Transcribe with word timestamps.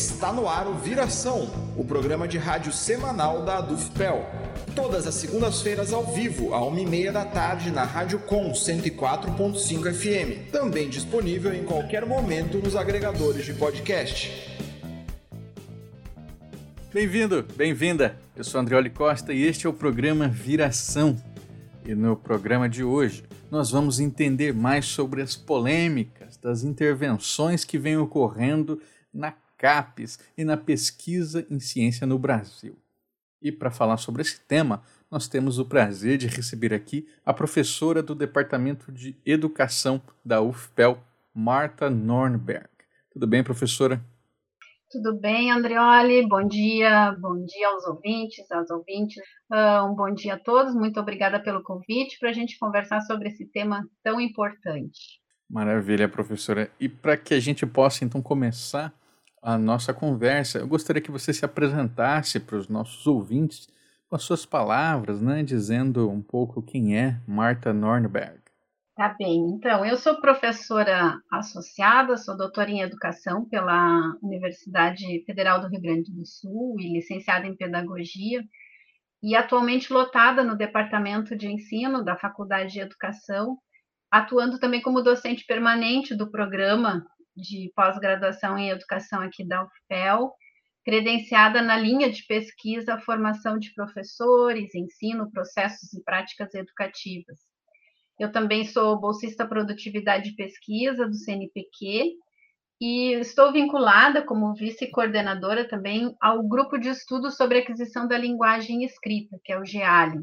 Está 0.00 0.32
no 0.32 0.48
ar 0.48 0.66
o 0.66 0.72
Viração, 0.76 1.50
o 1.76 1.84
programa 1.84 2.26
de 2.26 2.38
rádio 2.38 2.72
semanal 2.72 3.44
da 3.44 3.58
Adufpel. 3.58 4.24
Todas 4.74 5.06
as 5.06 5.14
segundas-feiras 5.14 5.92
ao 5.92 6.06
vivo, 6.14 6.54
à 6.54 6.64
uma 6.64 6.80
e 6.80 6.86
meia 6.86 7.12
da 7.12 7.26
tarde, 7.26 7.70
na 7.70 7.84
Rádio 7.84 8.18
Com 8.20 8.50
104.5 8.50 9.92
FM. 9.92 10.50
Também 10.50 10.88
disponível 10.88 11.52
em 11.52 11.64
qualquer 11.64 12.06
momento 12.06 12.56
nos 12.56 12.76
agregadores 12.76 13.44
de 13.44 13.52
podcast. 13.52 14.32
Bem-vindo, 16.94 17.46
bem-vinda. 17.54 18.18
Eu 18.34 18.42
sou 18.42 18.58
Andrioli 18.58 18.88
Costa 18.88 19.34
e 19.34 19.42
este 19.42 19.66
é 19.66 19.68
o 19.68 19.74
programa 19.74 20.28
Viração. 20.28 21.14
E 21.84 21.94
no 21.94 22.16
programa 22.16 22.70
de 22.70 22.82
hoje, 22.82 23.22
nós 23.50 23.70
vamos 23.70 24.00
entender 24.00 24.54
mais 24.54 24.86
sobre 24.86 25.20
as 25.20 25.36
polêmicas 25.36 26.38
das 26.38 26.64
intervenções 26.64 27.66
que 27.66 27.76
vêm 27.76 27.98
ocorrendo 27.98 28.80
na 29.12 29.34
CAPES 29.60 30.18
e 30.38 30.42
na 30.42 30.56
pesquisa 30.56 31.46
em 31.50 31.60
ciência 31.60 32.06
no 32.06 32.18
Brasil. 32.18 32.78
E 33.42 33.52
para 33.52 33.70
falar 33.70 33.98
sobre 33.98 34.22
esse 34.22 34.40
tema, 34.40 34.82
nós 35.10 35.28
temos 35.28 35.58
o 35.58 35.66
prazer 35.66 36.16
de 36.16 36.26
receber 36.26 36.72
aqui 36.72 37.06
a 37.24 37.34
professora 37.34 38.02
do 38.02 38.14
Departamento 38.14 38.90
de 38.90 39.14
Educação 39.24 40.00
da 40.24 40.40
UFPEL, 40.40 40.98
Marta 41.34 41.90
Nornberg. 41.90 42.68
Tudo 43.10 43.26
bem, 43.26 43.44
professora? 43.44 44.02
Tudo 44.90 45.14
bem, 45.20 45.52
Andrioli? 45.52 46.26
Bom 46.26 46.46
dia, 46.48 47.12
bom 47.20 47.44
dia 47.44 47.68
aos 47.68 47.86
ouvintes, 47.86 48.50
às 48.50 48.70
ouvintes. 48.70 49.22
Uh, 49.50 49.90
um 49.90 49.94
bom 49.94 50.12
dia 50.12 50.34
a 50.34 50.38
todos. 50.38 50.74
Muito 50.74 50.98
obrigada 50.98 51.38
pelo 51.38 51.62
convite 51.62 52.18
para 52.18 52.30
a 52.30 52.32
gente 52.32 52.58
conversar 52.58 53.00
sobre 53.02 53.28
esse 53.28 53.44
tema 53.46 53.86
tão 54.02 54.20
importante. 54.20 55.20
Maravilha, 55.48 56.08
professora. 56.08 56.70
E 56.80 56.88
para 56.88 57.16
que 57.16 57.34
a 57.34 57.40
gente 57.40 57.66
possa 57.66 58.04
então 58.04 58.22
começar 58.22 58.92
a 59.42 59.56
nossa 59.56 59.94
conversa, 59.94 60.58
eu 60.58 60.68
gostaria 60.68 61.00
que 61.02 61.10
você 61.10 61.32
se 61.32 61.44
apresentasse 61.44 62.38
para 62.38 62.56
os 62.56 62.68
nossos 62.68 63.06
ouvintes 63.06 63.68
com 64.08 64.16
as 64.16 64.22
suas 64.22 64.44
palavras, 64.44 65.22
né, 65.22 65.42
dizendo 65.42 66.10
um 66.10 66.20
pouco 66.20 66.60
quem 66.60 66.98
é 66.98 67.20
Marta 67.26 67.72
Nornberg. 67.72 68.40
Tá 68.96 69.14
bem, 69.18 69.38
então, 69.54 69.82
eu 69.84 69.96
sou 69.96 70.20
professora 70.20 71.18
associada, 71.32 72.18
sou 72.18 72.36
doutora 72.36 72.70
em 72.70 72.82
educação 72.82 73.48
pela 73.48 74.14
Universidade 74.22 75.24
Federal 75.24 75.60
do 75.60 75.68
Rio 75.68 75.80
Grande 75.80 76.12
do 76.12 76.26
Sul 76.26 76.76
e 76.78 76.92
licenciada 76.92 77.46
em 77.46 77.56
pedagogia, 77.56 78.42
e 79.22 79.34
atualmente 79.34 79.92
lotada 79.92 80.42
no 80.42 80.56
departamento 80.56 81.36
de 81.36 81.46
ensino 81.46 82.04
da 82.04 82.16
Faculdade 82.16 82.72
de 82.72 82.80
Educação, 82.80 83.56
atuando 84.10 84.58
também 84.58 84.82
como 84.82 85.02
docente 85.02 85.46
permanente 85.46 86.14
do 86.14 86.30
programa 86.30 87.06
de 87.36 87.72
pós-graduação 87.74 88.58
em 88.58 88.70
educação 88.70 89.20
aqui 89.20 89.44
da 89.44 89.64
UFPEL, 89.64 90.32
credenciada 90.84 91.62
na 91.62 91.76
linha 91.76 92.10
de 92.10 92.24
pesquisa 92.26 92.98
formação 92.98 93.58
de 93.58 93.72
professores, 93.74 94.74
ensino, 94.74 95.30
processos 95.30 95.92
e 95.92 96.02
práticas 96.02 96.54
educativas. 96.54 97.38
Eu 98.18 98.30
também 98.30 98.64
sou 98.64 99.00
bolsista 99.00 99.46
produtividade 99.46 100.30
e 100.30 100.36
pesquisa 100.36 101.06
do 101.06 101.14
CNPq 101.14 102.16
e 102.80 103.12
estou 103.14 103.52
vinculada 103.52 104.22
como 104.22 104.54
vice-coordenadora 104.54 105.68
também 105.68 106.14
ao 106.20 106.42
grupo 106.42 106.78
de 106.78 106.88
estudos 106.88 107.36
sobre 107.36 107.58
aquisição 107.58 108.08
da 108.08 108.16
linguagem 108.16 108.84
escrita, 108.84 109.38
que 109.44 109.52
é 109.52 109.58
o 109.58 109.64
GEALI. 109.64 110.20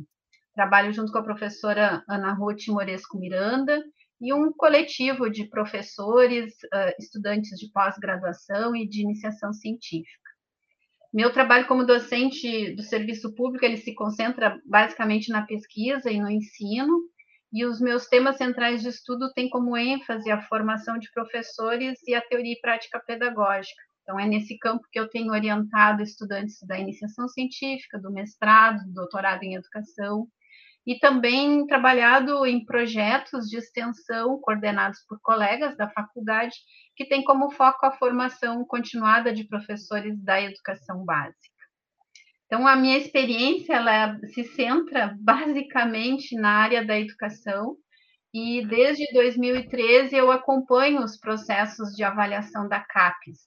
Trabalho 0.55 0.91
junto 0.91 1.11
com 1.11 1.19
a 1.19 1.23
professora 1.23 2.03
Ana 2.09 2.33
Ruth 2.33 2.67
Moresco 2.67 3.17
Miranda 3.19 3.83
e 4.19 4.33
um 4.33 4.51
coletivo 4.51 5.29
de 5.29 5.45
professores, 5.45 6.53
estudantes 6.99 7.57
de 7.57 7.71
pós-graduação 7.71 8.75
e 8.75 8.87
de 8.87 9.01
iniciação 9.01 9.53
científica. 9.53 10.27
Meu 11.13 11.31
trabalho 11.31 11.67
como 11.67 11.85
docente 11.85 12.75
do 12.75 12.83
serviço 12.83 13.33
público, 13.33 13.63
ele 13.63 13.77
se 13.77 13.95
concentra 13.95 14.59
basicamente 14.65 15.31
na 15.31 15.45
pesquisa 15.45 16.11
e 16.11 16.19
no 16.19 16.29
ensino, 16.29 16.99
e 17.53 17.63
os 17.65 17.79
meus 17.79 18.07
temas 18.07 18.35
centrais 18.35 18.81
de 18.81 18.89
estudo 18.89 19.31
têm 19.33 19.49
como 19.49 19.77
ênfase 19.77 20.29
a 20.29 20.41
formação 20.43 20.99
de 20.99 21.09
professores 21.13 21.97
e 22.05 22.13
a 22.13 22.21
teoria 22.21 22.53
e 22.53 22.59
prática 22.59 22.99
pedagógica. 22.99 23.81
Então, 24.03 24.19
é 24.19 24.25
nesse 24.25 24.57
campo 24.57 24.85
que 24.91 24.99
eu 24.99 25.09
tenho 25.09 25.31
orientado 25.31 26.03
estudantes 26.03 26.57
da 26.63 26.77
iniciação 26.77 27.27
científica, 27.27 27.97
do 27.99 28.11
mestrado, 28.11 28.85
do 28.85 28.93
doutorado 28.93 29.43
em 29.43 29.55
educação, 29.55 30.27
e 30.87 30.97
também 30.97 31.67
trabalhado 31.67 32.45
em 32.45 32.63
projetos 32.63 33.49
de 33.49 33.57
extensão 33.57 34.39
coordenados 34.39 34.99
por 35.05 35.19
colegas 35.19 35.75
da 35.75 35.89
faculdade, 35.89 36.55
que 36.95 37.03
tem 37.03 37.25
como 37.25 37.51
foco 37.51 37.85
a 37.85 37.91
formação 37.91 38.63
continuada 38.63 39.33
de 39.33 39.43
professores 39.43 40.17
da 40.23 40.41
educação 40.41 41.03
básica. 41.03 41.57
Então, 42.45 42.65
a 42.65 42.77
minha 42.77 42.97
experiência 42.97 43.73
ela 43.73 44.17
se 44.27 44.45
centra 44.45 45.13
basicamente 45.19 46.33
na 46.37 46.51
área 46.51 46.85
da 46.85 46.97
educação, 46.97 47.75
e 48.33 48.65
desde 48.65 49.11
2013 49.11 50.15
eu 50.15 50.31
acompanho 50.31 51.03
os 51.03 51.17
processos 51.17 51.89
de 51.97 52.03
avaliação 52.05 52.65
da 52.69 52.79
CAPES, 52.79 53.39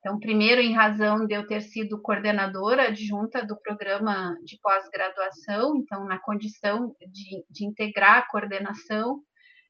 então, 0.00 0.18
primeiro, 0.18 0.62
em 0.62 0.72
razão 0.72 1.26
de 1.26 1.34
eu 1.34 1.46
ter 1.46 1.60
sido 1.60 2.00
coordenadora 2.00 2.88
adjunta 2.88 3.44
do 3.44 3.54
programa 3.60 4.34
de 4.42 4.58
pós-graduação, 4.62 5.76
então, 5.76 6.06
na 6.06 6.18
condição 6.18 6.96
de, 7.06 7.44
de, 7.50 7.66
integrar 7.66 8.16
a 8.16 8.26
coordenação. 8.26 9.20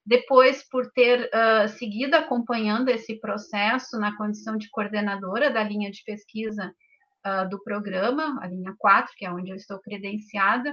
Depois, 0.06 0.66
por 0.70 0.88
ter 0.92 1.28
uh, 1.34 1.68
seguido 1.68 2.14
acompanhando 2.14 2.90
esse 2.90 3.18
processo 3.18 3.98
na 3.98 4.16
condição 4.16 4.56
de 4.56 4.70
coordenadora 4.70 5.50
da 5.50 5.64
linha 5.64 5.90
de 5.90 6.02
pesquisa 6.04 6.72
uh, 7.26 7.48
do 7.48 7.60
programa, 7.64 8.38
a 8.40 8.46
linha 8.46 8.72
4, 8.78 9.12
que 9.16 9.26
é 9.26 9.32
onde 9.32 9.50
eu 9.50 9.56
estou 9.56 9.80
credenciada, 9.80 10.72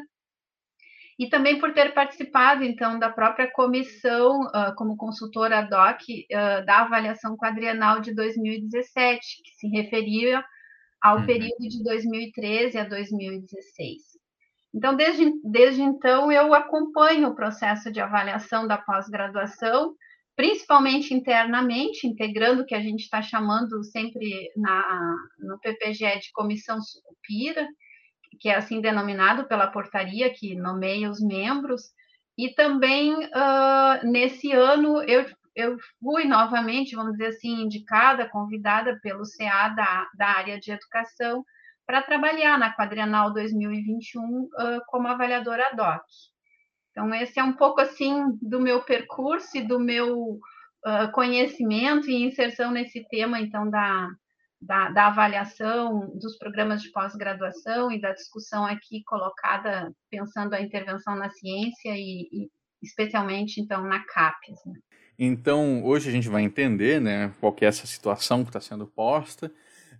e 1.17 1.27
também 1.27 1.59
por 1.59 1.73
ter 1.73 1.93
participado, 1.93 2.63
então, 2.63 2.99
da 2.99 3.09
própria 3.09 3.51
comissão, 3.51 4.41
uh, 4.41 4.75
como 4.75 4.95
consultora 4.95 5.59
ad 5.59 5.73
hoc, 5.73 6.01
uh, 6.09 6.65
da 6.65 6.81
avaliação 6.81 7.35
quadrienal 7.35 7.99
de 7.99 8.13
2017, 8.13 9.41
que 9.43 9.51
se 9.55 9.67
referia 9.67 10.43
ao 11.01 11.17
uhum. 11.17 11.25
período 11.25 11.67
de 11.67 11.83
2013 11.83 12.77
a 12.77 12.83
2016. 12.83 14.17
Então, 14.73 14.95
desde, 14.95 15.31
desde 15.43 15.81
então, 15.81 16.31
eu 16.31 16.53
acompanho 16.53 17.29
o 17.29 17.35
processo 17.35 17.91
de 17.91 17.99
avaliação 17.99 18.67
da 18.67 18.77
pós-graduação, 18.77 19.95
principalmente 20.35 21.15
internamente, 21.15 22.05
integrando 22.05 22.61
o 22.61 22.65
que 22.65 22.75
a 22.75 22.81
gente 22.81 23.01
está 23.01 23.23
chamando 23.23 23.83
sempre 23.83 24.51
na, 24.55 25.15
no 25.39 25.59
PPGE 25.59 26.19
de 26.19 26.31
comissão 26.31 26.79
sucupira, 26.79 27.67
que 28.39 28.49
é 28.49 28.55
assim 28.55 28.81
denominado 28.81 29.45
pela 29.45 29.67
portaria 29.67 30.33
que 30.33 30.55
nomeia 30.55 31.09
os 31.09 31.21
membros, 31.21 31.91
e 32.37 32.49
também 32.53 33.13
uh, 33.13 34.05
nesse 34.07 34.51
ano 34.51 35.01
eu, 35.03 35.25
eu 35.55 35.77
fui 35.99 36.25
novamente, 36.25 36.95
vamos 36.95 37.13
dizer 37.13 37.27
assim, 37.27 37.63
indicada, 37.63 38.29
convidada 38.29 38.99
pelo 39.01 39.23
CA 39.23 39.69
da, 39.69 40.07
da 40.15 40.27
área 40.27 40.59
de 40.59 40.71
educação 40.71 41.43
para 41.85 42.03
trabalhar 42.03 42.59
na 42.59 42.75
quadrienal 42.75 43.33
2021 43.33 44.21
uh, 44.21 44.49
como 44.87 45.07
avaliadora 45.07 45.67
ad 45.67 45.81
hoc. 45.81 46.03
Então, 46.91 47.13
esse 47.13 47.39
é 47.39 47.43
um 47.43 47.53
pouco 47.53 47.79
assim 47.79 48.37
do 48.41 48.59
meu 48.59 48.83
percurso 48.83 49.57
e 49.57 49.61
do 49.61 49.79
meu 49.79 50.39
uh, 50.85 51.11
conhecimento 51.13 52.09
e 52.09 52.23
inserção 52.23 52.71
nesse 52.71 53.07
tema, 53.07 53.39
então, 53.39 53.69
da, 53.69 54.09
da, 54.61 54.89
da, 54.89 55.07
avaliação 55.07 56.11
dos 56.15 56.37
programas 56.37 56.81
de 56.81 56.91
pós-graduação 56.91 57.91
e 57.91 58.01
da 58.01 58.11
discussão 58.13 58.65
aqui 58.65 59.03
colocada 59.03 59.93
pensando 60.09 60.53
a 60.53 60.61
intervenção 60.61 61.15
na 61.15 61.29
ciência 61.29 61.95
e, 61.95 62.27
e 62.31 62.49
especialmente 62.81 63.61
então 63.61 63.83
na 63.83 64.03
CAPES. 64.03 64.57
Né? 64.65 64.73
Então 65.19 65.83
hoje 65.83 66.09
a 66.09 66.11
gente 66.11 66.27
vai 66.27 66.41
entender, 66.41 66.99
né, 66.99 67.31
qual 67.39 67.55
é 67.61 67.65
essa 67.65 67.85
situação 67.85 68.43
que 68.43 68.49
está 68.49 68.59
sendo 68.59 68.87
posta, 68.87 69.51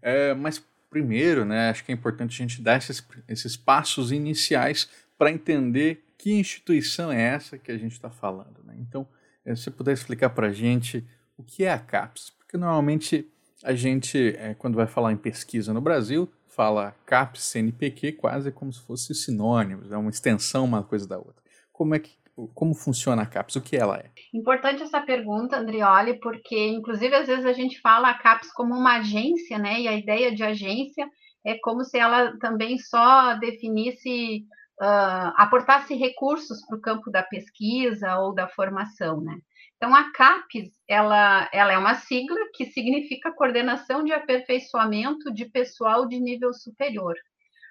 é, 0.01 0.33
mas 0.33 0.63
primeiro, 0.89 1.45
né, 1.45 1.69
acho 1.69 1.83
que 1.83 1.91
é 1.91 1.95
importante 1.95 2.41
a 2.41 2.47
gente 2.47 2.61
dar 2.61 2.77
esses, 2.77 3.05
esses 3.27 3.55
passos 3.55 4.11
iniciais 4.11 4.89
para 5.17 5.31
entender 5.31 6.03
que 6.17 6.33
instituição 6.33 7.11
é 7.11 7.21
essa 7.21 7.57
que 7.57 7.71
a 7.71 7.77
gente 7.77 7.91
está 7.91 8.09
falando. 8.09 8.63
Né? 8.63 8.75
Então, 8.79 9.07
se 9.45 9.63
você 9.63 9.71
puder 9.71 9.93
explicar 9.93 10.31
para 10.31 10.47
a 10.47 10.51
gente 10.51 11.05
o 11.37 11.43
que 11.43 11.63
é 11.63 11.71
a 11.71 11.79
CAPES, 11.79 12.31
porque 12.31 12.57
normalmente 12.57 13.31
a 13.63 13.73
gente, 13.73 14.35
é, 14.37 14.53
quando 14.53 14.75
vai 14.75 14.87
falar 14.87 15.11
em 15.11 15.17
pesquisa 15.17 15.73
no 15.73 15.81
Brasil, 15.81 16.31
fala 16.47 16.95
CAPES, 17.05 17.43
CNPq, 17.43 18.13
quase 18.13 18.51
como 18.51 18.71
se 18.73 18.81
fosse 18.81 19.13
sinônimos, 19.13 19.91
é 19.91 19.97
uma 19.97 20.09
extensão 20.09 20.65
uma 20.65 20.83
coisa 20.83 21.07
da 21.07 21.17
outra. 21.17 21.43
Como 21.71 21.93
é 21.93 21.99
que 21.99 22.17
como 22.53 22.75
funciona 22.75 23.23
a 23.23 23.25
CAPES? 23.25 23.55
O 23.55 23.61
que 23.61 23.75
ela 23.75 23.97
é? 23.97 24.11
Importante 24.33 24.83
essa 24.83 25.01
pergunta, 25.01 25.57
Andrioli, 25.57 26.19
porque 26.19 26.67
inclusive 26.67 27.15
às 27.15 27.27
vezes 27.27 27.45
a 27.45 27.53
gente 27.53 27.81
fala 27.81 28.09
a 28.09 28.17
CAPES 28.17 28.51
como 28.53 28.75
uma 28.75 28.97
agência, 28.97 29.57
né? 29.57 29.81
E 29.81 29.87
a 29.87 29.95
ideia 29.95 30.33
de 30.33 30.43
agência 30.43 31.09
é 31.45 31.57
como 31.61 31.83
se 31.83 31.97
ela 31.97 32.37
também 32.37 32.77
só 32.77 33.33
definisse 33.35 34.43
uh, 34.81 35.33
aportasse 35.35 35.95
recursos 35.95 36.63
para 36.67 36.77
o 36.77 36.81
campo 36.81 37.09
da 37.09 37.23
pesquisa 37.23 38.17
ou 38.19 38.35
da 38.35 38.47
formação, 38.47 39.21
né? 39.21 39.37
Então, 39.77 39.93
a 39.93 40.11
CAPES, 40.11 40.71
ela, 40.87 41.47
ela 41.53 41.71
é 41.71 41.77
uma 41.77 41.93
sigla 41.95 42.37
que 42.55 42.65
significa 42.65 43.31
Coordenação 43.31 44.03
de 44.03 44.11
Aperfeiçoamento 44.11 45.31
de 45.31 45.45
Pessoal 45.45 46.07
de 46.07 46.19
Nível 46.19 46.51
Superior. 46.51 47.13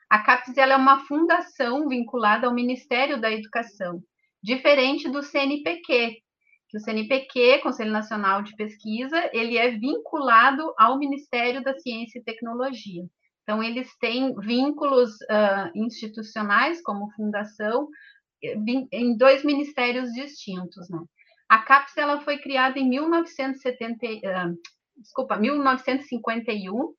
A 0.09 0.21
CAPES 0.21 0.57
ela 0.57 0.75
é 0.75 0.77
uma 0.77 1.05
fundação 1.07 1.89
vinculada 1.89 2.47
ao 2.47 2.55
Ministério 2.55 3.21
da 3.21 3.31
Educação, 3.33 4.01
diferente 4.41 5.11
do 5.11 5.21
CNPq, 5.21 6.23
que 6.69 6.77
o 6.77 6.81
CNPq, 6.81 7.59
Conselho 7.59 7.91
Nacional 7.91 8.41
de 8.43 8.55
Pesquisa, 8.55 9.29
ele 9.33 9.59
é 9.59 9.73
vinculado 9.73 10.73
ao 10.79 10.99
Ministério 10.99 11.61
da 11.63 11.77
Ciência 11.77 12.21
e 12.21 12.25
Tecnologia. 12.25 13.03
Então, 13.43 13.61
eles 13.63 13.89
têm 13.99 14.33
vínculos 14.37 15.11
uh, 15.23 15.71
institucionais, 15.75 16.81
como 16.83 17.11
fundação, 17.13 17.89
em 18.93 19.17
dois 19.17 19.45
ministérios 19.45 20.13
distintos. 20.13 20.89
Né? 20.89 20.99
A 21.49 21.59
CAPES 21.59 21.97
ela 21.97 22.21
foi 22.21 22.39
criada 22.39 22.79
em 22.79 22.89
1970, 22.89 24.07
uh, 24.07 24.59
desculpa, 24.97 25.37
1951 25.37 26.93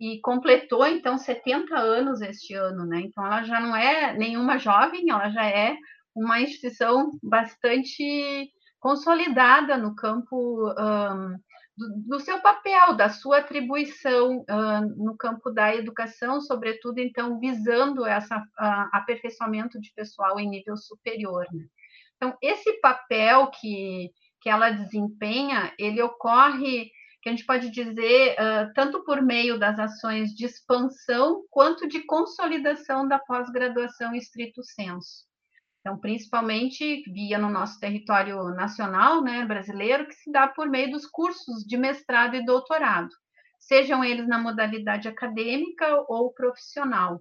e 0.00 0.20
completou, 0.20 0.86
então, 0.86 1.18
70 1.18 1.76
anos 1.76 2.20
este 2.20 2.54
ano. 2.54 2.86
Né? 2.86 3.00
Então, 3.00 3.24
ela 3.26 3.42
já 3.42 3.60
não 3.60 3.74
é 3.74 4.16
nenhuma 4.16 4.58
jovem, 4.58 5.10
ela 5.10 5.28
já 5.30 5.44
é 5.44 5.76
uma 6.14 6.40
instituição 6.40 7.10
bastante 7.22 8.48
consolidada 8.80 9.76
no 9.76 9.94
campo 9.94 10.70
um, 10.70 11.36
do, 11.76 12.16
do, 12.16 12.20
seu 12.20 12.40
papel, 12.40 12.94
da 12.94 13.08
sua 13.08 13.38
atribuição 13.38 14.44
no 14.96 15.16
campo 15.16 15.50
da 15.50 15.74
educação, 15.74 16.40
sobretudo, 16.40 16.98
então, 16.98 17.38
visando 17.38 18.06
esse 18.06 18.32
aperfeiçoamento 18.92 19.80
de 19.80 19.92
pessoal 19.94 20.38
em 20.38 20.48
nível 20.48 20.76
superior. 20.76 21.46
Né? 21.52 21.64
Então, 22.18 22.36
esse 22.42 22.80
papel 22.80 23.48
que, 23.52 24.10
que 24.40 24.50
ela 24.50 24.70
desempenha, 24.70 25.72
ele 25.78 26.02
ocorre, 26.02 26.90
que 27.22 27.28
a 27.28 27.32
gente 27.32 27.46
pode 27.46 27.70
dizer, 27.70 28.32
uh, 28.34 28.72
tanto 28.74 29.04
por 29.04 29.22
meio 29.22 29.58
das 29.58 29.78
ações 29.78 30.34
de 30.34 30.44
expansão, 30.44 31.44
quanto 31.48 31.88
de 31.88 32.04
consolidação 32.04 33.06
da 33.06 33.18
pós-graduação 33.20 34.14
estrito 34.14 34.62
senso. 34.64 35.28
Então, 35.80 35.96
principalmente 35.96 37.02
via 37.12 37.38
no 37.38 37.48
nosso 37.48 37.78
território 37.78 38.50
nacional, 38.50 39.22
né, 39.22 39.46
brasileiro, 39.46 40.06
que 40.06 40.14
se 40.14 40.30
dá 40.30 40.48
por 40.48 40.68
meio 40.68 40.90
dos 40.90 41.06
cursos 41.06 41.64
de 41.64 41.76
mestrado 41.76 42.34
e 42.34 42.44
doutorado, 42.44 43.10
sejam 43.58 44.04
eles 44.04 44.26
na 44.26 44.38
modalidade 44.38 45.06
acadêmica 45.06 46.04
ou 46.08 46.32
profissional. 46.32 47.20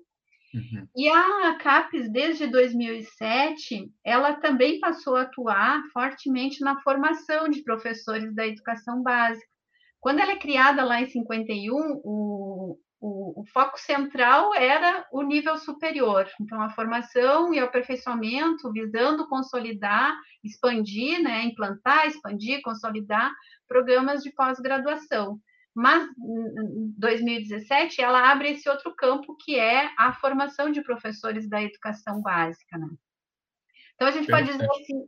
Uhum. 0.58 0.88
E 0.96 1.10
a 1.10 1.56
CAPES, 1.56 2.12
desde 2.12 2.48
2007, 2.48 3.92
ela 4.04 4.34
também 4.34 4.80
passou 4.80 5.16
a 5.16 5.22
atuar 5.22 5.84
fortemente 5.94 6.62
na 6.62 6.80
formação 6.82 7.48
de 7.48 7.64
professores 7.64 8.34
da 8.34 8.48
educação 8.48 9.02
básica. 9.04 9.48
Quando 10.00 10.20
ela 10.20 10.32
é 10.32 10.38
criada 10.38 10.84
lá 10.84 11.02
em 11.02 11.08
51, 11.08 11.74
o, 12.04 12.80
o, 13.00 13.42
o, 13.42 13.46
foco 13.54 13.80
central 13.80 14.54
era 14.56 15.06
o 15.12 15.22
nível 15.22 15.58
superior, 15.58 16.28
então 16.40 16.62
a 16.62 16.70
formação 16.70 17.54
e 17.54 17.60
aperfeiçoamento 17.60 18.72
visando 18.72 19.28
consolidar, 19.28 20.16
expandir, 20.44 21.22
né, 21.22 21.44
implantar, 21.44 22.08
expandir, 22.08 22.62
consolidar 22.64 23.32
programas 23.68 24.24
de 24.24 24.32
pós-graduação. 24.32 25.40
Mas 25.78 26.10
em 26.10 26.92
2017 26.98 28.02
ela 28.02 28.32
abre 28.32 28.50
esse 28.50 28.68
outro 28.68 28.96
campo 28.96 29.38
que 29.38 29.60
é 29.60 29.92
a 29.96 30.12
formação 30.12 30.72
de 30.72 30.82
professores 30.82 31.48
da 31.48 31.62
educação 31.62 32.20
básica, 32.20 32.80
né? 32.80 32.88
Então 33.94 34.08
a 34.08 34.12
gente 34.12 34.28
pode 34.28 34.48
dizer 34.48 34.68
assim, 34.72 35.08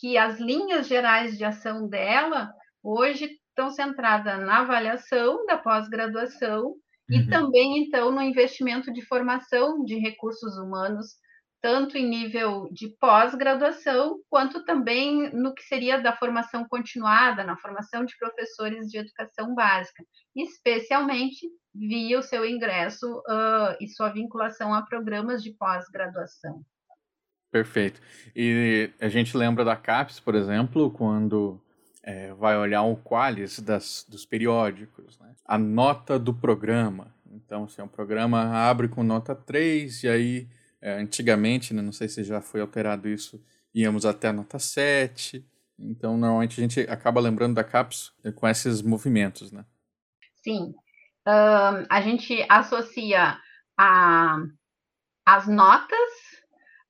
que 0.00 0.16
as 0.16 0.40
linhas 0.40 0.86
gerais 0.86 1.36
de 1.36 1.44
ação 1.44 1.86
dela 1.86 2.50
hoje 2.82 3.38
estão 3.48 3.70
centradas 3.70 4.40
na 4.40 4.60
avaliação 4.60 5.44
da 5.44 5.58
pós-graduação 5.58 6.76
e 7.10 7.18
uhum. 7.18 7.28
também, 7.28 7.82
então, 7.82 8.10
no 8.10 8.22
investimento 8.22 8.90
de 8.90 9.02
formação 9.02 9.84
de 9.84 9.98
recursos 9.98 10.56
humanos, 10.56 11.16
tanto 11.60 11.96
em 11.98 12.08
nível 12.08 12.68
de 12.72 12.88
pós-graduação, 12.98 14.18
quanto 14.28 14.64
também 14.64 15.30
no 15.34 15.54
que 15.54 15.62
seria 15.62 16.00
da 16.00 16.16
formação 16.16 16.66
continuada, 16.68 17.44
na 17.44 17.56
formação 17.56 18.04
de 18.04 18.16
professores 18.18 18.86
de 18.86 18.98
educação 18.98 19.54
básica, 19.54 20.02
especialmente 20.34 21.46
via 21.74 22.18
o 22.18 22.22
seu 22.22 22.44
ingresso 22.44 23.06
uh, 23.06 23.76
e 23.80 23.88
sua 23.88 24.08
vinculação 24.08 24.74
a 24.74 24.82
programas 24.82 25.42
de 25.42 25.52
pós-graduação. 25.52 26.62
Perfeito. 27.50 28.00
E 28.34 28.90
a 29.00 29.08
gente 29.08 29.36
lembra 29.36 29.64
da 29.64 29.76
CAPES, 29.76 30.20
por 30.20 30.34
exemplo, 30.34 30.90
quando 30.90 31.60
é, 32.02 32.32
vai 32.34 32.56
olhar 32.56 32.82
o 32.82 32.96
qualis 32.96 33.58
das, 33.58 34.06
dos 34.08 34.24
periódicos, 34.24 35.18
né? 35.18 35.34
a 35.44 35.58
nota 35.58 36.18
do 36.18 36.32
programa. 36.32 37.14
Então, 37.30 37.68
se 37.68 37.74
assim, 37.74 37.82
é 37.82 37.84
um 37.84 37.88
programa 37.88 38.68
abre 38.68 38.88
com 38.88 39.02
nota 39.02 39.34
3, 39.34 40.04
e 40.04 40.08
aí, 40.08 40.48
é, 40.80 40.92
antigamente, 40.92 41.74
né, 41.74 41.82
não 41.82 41.92
sei 41.92 42.08
se 42.08 42.24
já 42.24 42.40
foi 42.40 42.60
alterado 42.60 43.08
isso, 43.08 43.42
íamos 43.74 44.06
até 44.06 44.28
a 44.28 44.32
nota 44.32 44.58
7. 44.58 45.44
Então, 45.78 46.16
normalmente 46.16 46.60
a 46.60 46.62
gente 46.62 46.80
acaba 46.80 47.20
lembrando 47.20 47.54
da 47.54 47.64
CAPES 47.64 48.12
com 48.34 48.46
esses 48.46 48.82
movimentos, 48.82 49.50
né? 49.50 49.64
Sim. 50.42 50.74
Um, 51.26 51.86
a 51.88 52.00
gente 52.02 52.44
associa 52.48 53.38
a, 53.78 54.38
as 55.24 55.46
notas 55.46 56.10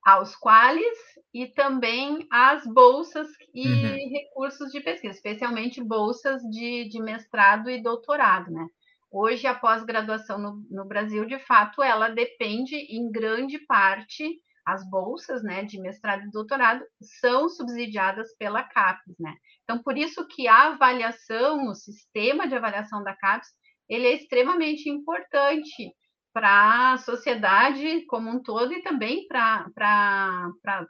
aos 0.03 0.35
quais 0.35 0.97
e 1.33 1.47
também 1.47 2.27
as 2.29 2.65
bolsas 2.65 3.27
e 3.53 3.67
uhum. 3.67 4.09
recursos 4.09 4.71
de 4.71 4.81
pesquisa, 4.81 5.13
especialmente 5.13 5.81
bolsas 5.81 6.41
de, 6.43 6.89
de 6.89 7.01
mestrado 7.01 7.69
e 7.69 7.81
doutorado, 7.81 8.51
né? 8.51 8.67
Hoje, 9.11 9.45
a 9.45 9.53
pós-graduação 9.53 10.37
no, 10.37 10.65
no, 10.71 10.85
Brasil, 10.85 11.25
de 11.25 11.37
fato, 11.39 11.83
ela 11.83 12.07
depende 12.07 12.75
em 12.75 13.11
grande 13.11 13.59
parte, 13.59 14.39
as 14.65 14.89
bolsas 14.89 15.43
né, 15.43 15.65
de 15.65 15.77
mestrado 15.81 16.23
e 16.23 16.31
doutorado 16.31 16.81
são 17.19 17.49
subsidiadas 17.49 18.33
pela 18.37 18.63
CAPES, 18.63 19.15
né? 19.19 19.35
Então, 19.63 19.83
por 19.83 19.97
isso 19.97 20.25
que 20.27 20.47
a 20.47 20.67
avaliação, 20.67 21.67
o 21.67 21.75
sistema 21.75 22.47
de 22.47 22.55
avaliação 22.55 23.03
da 23.03 23.13
CAPES, 23.13 23.49
ele 23.89 24.07
é 24.07 24.13
extremamente 24.13 24.89
importante 24.89 25.91
para 26.33 26.93
a 26.93 26.97
sociedade 26.97 28.05
como 28.05 28.29
um 28.29 28.41
todo 28.41 28.71
e 28.71 28.81
também 28.81 29.27
para 29.27 29.67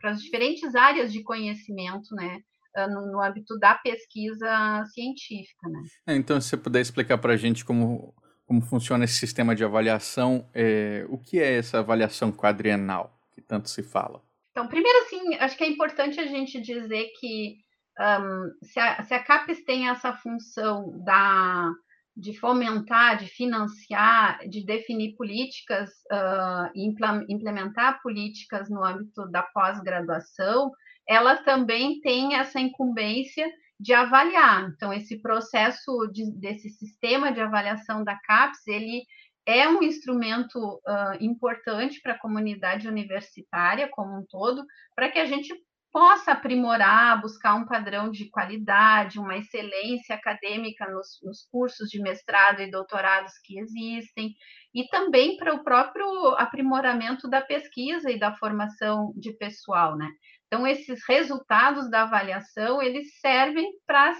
as 0.03 0.21
diferentes 0.21 0.75
áreas 0.75 1.11
de 1.11 1.23
conhecimento, 1.23 2.13
né? 2.13 2.39
Ah, 2.75 2.87
no, 2.87 3.11
no 3.11 3.21
âmbito 3.21 3.57
da 3.59 3.75
pesquisa 3.75 4.85
científica, 4.93 5.67
né? 5.67 5.81
É, 6.07 6.15
então, 6.15 6.39
se 6.39 6.49
você 6.49 6.57
puder 6.57 6.79
explicar 6.79 7.17
para 7.17 7.33
a 7.33 7.37
gente 7.37 7.65
como, 7.65 8.13
como 8.45 8.61
funciona 8.61 9.03
esse 9.03 9.15
sistema 9.15 9.53
de 9.53 9.63
avaliação, 9.63 10.49
é, 10.53 11.05
o 11.09 11.17
que 11.17 11.39
é 11.39 11.57
essa 11.57 11.79
avaliação 11.79 12.31
quadrienal 12.31 13.19
que 13.33 13.41
tanto 13.41 13.69
se 13.69 13.83
fala? 13.83 14.23
Então, 14.51 14.67
primeiro, 14.67 14.99
assim, 14.99 15.35
acho 15.35 15.57
que 15.57 15.63
é 15.63 15.67
importante 15.67 16.19
a 16.19 16.27
gente 16.27 16.61
dizer 16.61 17.11
que 17.19 17.57
um, 17.99 18.65
se, 18.65 18.79
a, 18.79 19.03
se 19.03 19.13
a 19.13 19.23
CAPES 19.23 19.63
tem 19.65 19.89
essa 19.89 20.13
função 20.13 20.97
da 21.03 21.69
de 22.15 22.37
fomentar, 22.37 23.17
de 23.17 23.27
financiar, 23.27 24.39
de 24.47 24.65
definir 24.65 25.15
políticas 25.15 25.89
uh, 26.11 26.69
e 26.75 26.85
implementar 27.29 28.01
políticas 28.01 28.69
no 28.69 28.83
âmbito 28.83 29.29
da 29.31 29.41
pós-graduação, 29.41 30.71
ela 31.07 31.37
também 31.37 31.99
tem 32.01 32.35
essa 32.35 32.59
incumbência 32.59 33.49
de 33.79 33.93
avaliar. 33.93 34.69
Então, 34.69 34.93
esse 34.93 35.21
processo 35.21 36.07
de, 36.11 36.31
desse 36.39 36.69
sistema 36.69 37.31
de 37.31 37.41
avaliação 37.41 38.03
da 38.03 38.15
CAPES, 38.15 38.67
ele 38.67 39.03
é 39.45 39.67
um 39.67 39.81
instrumento 39.81 40.59
uh, 40.59 41.17
importante 41.19 41.99
para 42.01 42.13
a 42.13 42.19
comunidade 42.19 42.87
universitária 42.87 43.89
como 43.89 44.19
um 44.19 44.25
todo, 44.29 44.63
para 44.95 45.09
que 45.09 45.17
a 45.17 45.25
gente 45.25 45.51
possa 45.91 46.31
aprimorar, 46.31 47.21
buscar 47.21 47.55
um 47.55 47.65
padrão 47.65 48.09
de 48.09 48.29
qualidade, 48.29 49.19
uma 49.19 49.37
excelência 49.37 50.15
acadêmica 50.15 50.89
nos, 50.89 51.19
nos, 51.21 51.45
cursos 51.51 51.89
de 51.89 52.01
mestrado 52.01 52.61
e 52.61 52.71
doutorados 52.71 53.33
que 53.43 53.59
existem, 53.59 54.33
e 54.73 54.87
também 54.87 55.35
para 55.35 55.53
o 55.53 55.63
próprio 55.63 56.29
aprimoramento 56.37 57.29
da 57.29 57.41
pesquisa 57.41 58.09
e 58.09 58.17
da 58.17 58.33
formação 58.35 59.13
de 59.17 59.33
pessoal, 59.33 59.97
né? 59.97 60.09
Então, 60.47 60.65
esses 60.65 61.01
resultados 61.07 61.89
da 61.89 62.03
avaliação, 62.03 62.81
eles 62.81 63.19
servem 63.19 63.69
para 63.85 64.13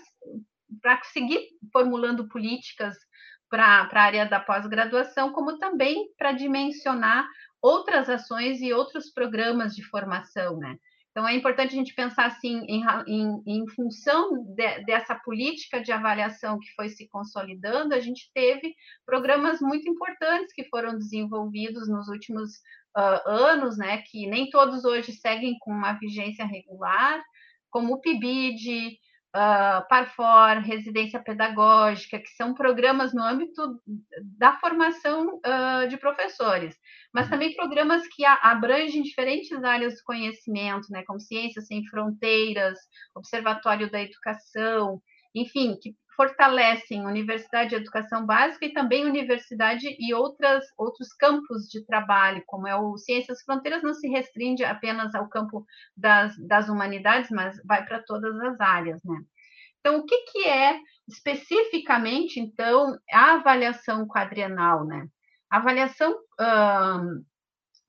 seguir 1.03 1.41
formulando 1.71 2.27
políticas 2.27 2.95
para 3.49 3.89
a 3.91 4.01
área 4.01 4.25
da 4.25 4.39
pós-graduação, 4.39 5.31
como 5.33 5.57
também 5.57 6.07
para 6.17 6.31
dimensionar 6.31 7.27
outras 7.61 8.09
ações 8.09 8.61
e 8.61 8.73
outros 8.73 9.11
programas 9.11 9.75
de 9.75 9.83
formação, 9.83 10.57
né? 10.57 10.77
Então, 11.11 11.27
é 11.27 11.35
importante 11.35 11.73
a 11.73 11.77
gente 11.77 11.93
pensar 11.93 12.25
assim, 12.27 12.63
em, 12.67 12.83
em, 13.05 13.43
em 13.45 13.67
função 13.69 14.31
de, 14.55 14.85
dessa 14.85 15.13
política 15.15 15.81
de 15.81 15.91
avaliação 15.91 16.57
que 16.57 16.71
foi 16.73 16.87
se 16.87 17.07
consolidando, 17.09 17.93
a 17.93 17.99
gente 17.99 18.31
teve 18.33 18.73
programas 19.05 19.59
muito 19.59 19.89
importantes 19.89 20.53
que 20.53 20.63
foram 20.69 20.97
desenvolvidos 20.97 21.89
nos 21.89 22.07
últimos 22.07 22.51
uh, 22.97 23.27
anos, 23.27 23.77
né, 23.77 24.01
que 24.09 24.25
nem 24.27 24.49
todos 24.49 24.85
hoje 24.85 25.11
seguem 25.11 25.57
com 25.59 25.71
uma 25.71 25.93
vigência 25.93 26.45
regular, 26.45 27.21
como 27.69 27.95
o 27.95 28.01
PIBID, 28.01 28.97
uh, 29.35 29.87
Parfor, 29.87 30.61
residência 30.63 31.19
pedagógica, 31.19 32.19
que 32.19 32.29
são 32.29 32.53
programas 32.53 33.13
no 33.13 33.23
âmbito 33.23 33.81
da 34.37 34.57
formação 34.59 35.37
uh, 35.37 35.87
de 35.87 35.97
professores, 35.97 36.75
mas 37.13 37.25
uhum. 37.25 37.31
também 37.31 37.55
programas 37.55 38.07
que 38.07 38.25
abrangem 38.25 39.01
diferentes 39.01 39.63
áreas 39.63 39.95
do 39.95 40.03
conhecimento, 40.03 40.91
né, 40.91 41.03
como 41.03 41.19
Ciências 41.19 41.67
Sem 41.67 41.85
Fronteiras, 41.87 42.77
Observatório 43.15 43.89
da 43.89 44.01
Educação, 44.01 45.01
enfim, 45.33 45.77
que 45.81 45.95
fortalecem 46.21 47.03
universidade 47.03 47.73
e 47.73 47.77
educação 47.77 48.27
básica 48.27 48.67
e 48.67 48.73
também 48.73 49.05
universidade 49.05 49.87
e 49.99 50.13
outras, 50.13 50.63
outros 50.77 51.11
campos 51.13 51.63
de 51.67 51.83
trabalho, 51.83 52.43
como 52.45 52.67
é 52.67 52.75
o 52.75 52.95
Ciências 52.95 53.41
Fronteiras, 53.41 53.81
não 53.81 53.95
se 53.95 54.07
restringe 54.07 54.63
apenas 54.63 55.15
ao 55.15 55.27
campo 55.27 55.65
das, 55.97 56.37
das 56.37 56.69
humanidades, 56.69 57.31
mas 57.31 57.59
vai 57.65 57.83
para 57.83 58.03
todas 58.03 58.39
as 58.39 58.59
áreas, 58.59 59.01
né? 59.03 59.19
Então, 59.79 59.97
o 59.97 60.05
que, 60.05 60.15
que 60.25 60.47
é 60.47 60.79
especificamente, 61.07 62.39
então, 62.39 62.95
a 63.11 63.33
avaliação 63.33 64.05
quadrienal, 64.05 64.85
né? 64.85 65.07
A 65.49 65.57
avaliação 65.57 66.15
hum, 66.39 67.25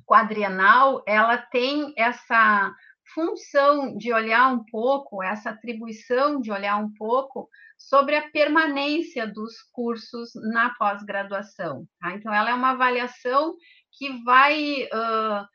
quadrienal, 0.07 1.03
ela 1.07 1.37
tem 1.37 1.93
essa 1.99 2.75
função 3.14 3.97
de 3.97 4.12
olhar 4.12 4.52
um 4.52 4.64
pouco, 4.64 5.23
essa 5.23 5.50
atribuição 5.50 6.40
de 6.40 6.50
olhar 6.50 6.76
um 6.76 6.92
pouco 6.95 7.49
sobre 7.78 8.16
a 8.16 8.31
permanência 8.31 9.26
dos 9.26 9.61
cursos 9.73 10.31
na 10.35 10.75
pós-graduação. 10.75 11.87
Tá? 12.00 12.12
Então, 12.14 12.33
ela 12.33 12.50
é 12.50 12.54
uma 12.54 12.71
avaliação 12.71 13.54
que 13.92 14.23
vai 14.25 14.85
uh, 14.85 15.47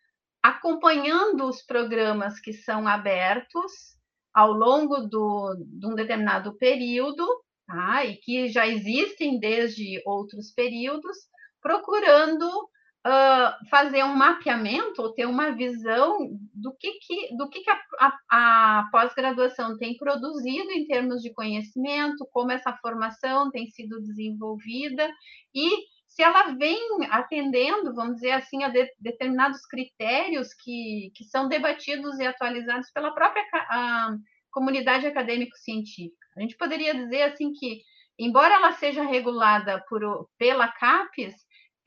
acompanhando 0.44 1.46
os 1.46 1.62
programas 1.62 2.40
que 2.40 2.54
são 2.54 2.88
abertos 2.88 3.98
ao 4.34 4.52
longo 4.52 4.98
do, 5.08 5.56
de 5.66 5.88
um 5.88 5.96
determinado 5.96 6.56
período, 6.58 7.26
tá? 7.66 8.06
e 8.06 8.18
que 8.18 8.48
já 8.50 8.68
existem 8.68 9.40
desde 9.40 10.02
outros 10.06 10.52
períodos, 10.52 11.18
procurando 11.62 12.70
uh, 13.08 13.70
fazer 13.70 14.04
um 14.04 14.16
mapeamento 14.16 15.02
ou 15.02 15.14
ter 15.14 15.26
uma 15.26 15.52
visão 15.52 16.30
do 16.54 16.76
que, 16.76 17.00
que, 17.00 17.36
do 17.38 17.50
que, 17.50 17.62
que 17.62 17.70
a, 17.70 17.82
a, 18.00 18.80
a 18.80 18.90
pós-graduação 18.92 19.78
tem 19.78 19.96
produzido 19.96 20.72
em 20.72 20.86
termos 20.86 21.22
de 21.22 21.34
conhecimento, 21.34 22.28
como 22.32 22.52
essa 22.52 22.74
formação 22.82 23.50
tem 23.50 23.70
sido 23.70 24.02
desenvolvida 24.02 25.10
e 25.56 25.70
se 26.08 26.24
ela 26.24 26.56
vem 26.56 26.80
atendendo, 27.12 27.94
vamos 27.94 28.16
dizer 28.16 28.32
assim, 28.32 28.64
a 28.64 28.70
de, 28.70 28.92
determinados 29.00 29.64
critérios 29.68 30.52
que, 30.52 31.12
que 31.16 31.24
são 31.26 31.48
debatidos 31.48 32.18
e 32.18 32.26
atualizados 32.26 32.90
pela 32.92 33.14
própria 33.14 33.44
a, 33.54 34.16
comunidade 34.50 35.06
acadêmico-científica. 35.06 36.26
A 36.36 36.42
gente 36.42 36.58
poderia 36.58 36.96
dizer 36.96 37.22
assim 37.22 37.54
que, 37.54 37.84
embora 38.18 38.56
ela 38.56 38.72
seja 38.72 39.04
regulada 39.04 39.84
por, 39.88 40.28
pela 40.40 40.68
CAPES, 40.68 41.36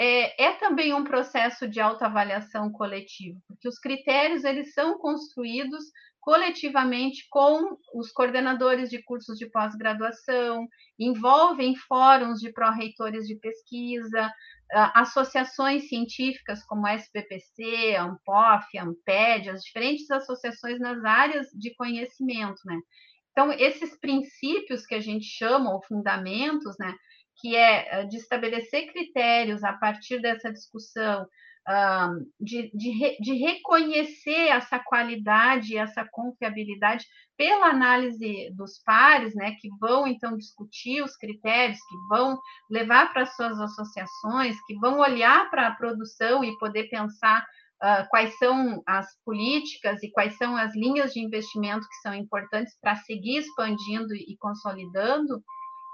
é, 0.03 0.45
é, 0.45 0.53
também 0.53 0.95
um 0.95 1.05
processo 1.05 1.69
de 1.69 1.79
autoavaliação 1.79 2.73
coletivo, 2.73 3.39
porque 3.47 3.69
os 3.69 3.79
critérios 3.79 4.45
eles 4.45 4.73
são 4.73 4.97
construídos 4.97 5.85
coletivamente 6.19 7.27
com 7.29 7.77
os 7.95 8.11
coordenadores 8.11 8.89
de 8.89 9.03
cursos 9.03 9.39
de 9.39 9.45
pós-graduação, 9.51 10.67
envolvem 10.99 11.77
fóruns 11.77 12.41
de 12.41 12.51
pró-reitores 12.51 13.27
de 13.27 13.37
pesquisa, 13.37 14.33
associações 14.95 15.89
científicas 15.89 16.65
como 16.65 16.87
a 16.87 16.93
SBPC, 16.93 17.97
a 17.97 18.05
ANPOF, 18.05 18.79
a 18.79 18.85
ANPED, 18.85 19.51
as 19.51 19.63
diferentes 19.63 20.11
associações 20.11 20.79
nas 20.81 21.05
áreas 21.05 21.49
de 21.53 21.75
conhecimento, 21.75 22.61
né? 22.65 22.79
Então, 23.33 23.53
esses 23.53 23.99
princípios 23.99 24.87
que 24.87 24.95
a 24.95 25.01
gente 25.01 25.25
chama, 25.25 25.73
ou 25.73 25.83
fundamentos, 25.85 26.77
né, 26.79 26.95
que 27.41 27.57
é 27.57 28.01
eh, 28.01 28.07
de 28.07 28.17
estabelecer 28.17 28.93
critérios 28.93 29.65
a 29.65 29.73
partir 29.73 30.21
dessa 30.21 30.53
discussão, 30.53 31.27
de, 32.41 32.71
de, 32.75 33.17
de, 33.21 33.35
reconhecer 33.35 34.49
essa 34.49 34.79
qualidade, 34.79 35.77
essa 35.77 36.05
confiabilidade 36.11 37.05
pela 37.37 37.69
análise 37.69 38.51
dos 38.57 38.83
pares, 38.85 39.35
né, 39.35 39.55
que 39.61 39.69
vão 39.79 40.07
então 40.07 40.37
discutir 40.37 41.03
os 41.03 41.17
critérios, 41.17 41.79
que 41.79 41.97
vão 42.09 42.39
levar 42.69 43.13
para 43.13 43.27
suas 43.27 43.61
associações, 43.61 44.57
que 44.67 44.75
vão 44.79 44.99
olhar 44.99 45.49
para 45.51 45.69
a 45.69 45.75
produção 45.75 46.43
e 46.43 46.59
poder 46.59 46.89
pensar 46.89 47.45
uh, 47.83 48.09
quais 48.09 48.37
são 48.39 48.83
as 48.87 49.07
políticas 49.25 50.03
e 50.03 50.11
quais 50.11 50.37
são 50.37 50.57
as 50.57 50.75
linhas 50.75 51.13
de 51.13 51.21
investimento 51.21 51.87
que 51.87 52.01
são 52.03 52.15
importantes 52.15 52.77
para 52.81 52.97
seguir 52.97 53.39
expandindo 53.39 54.15
e 54.15 54.37
consolidando 54.39 55.43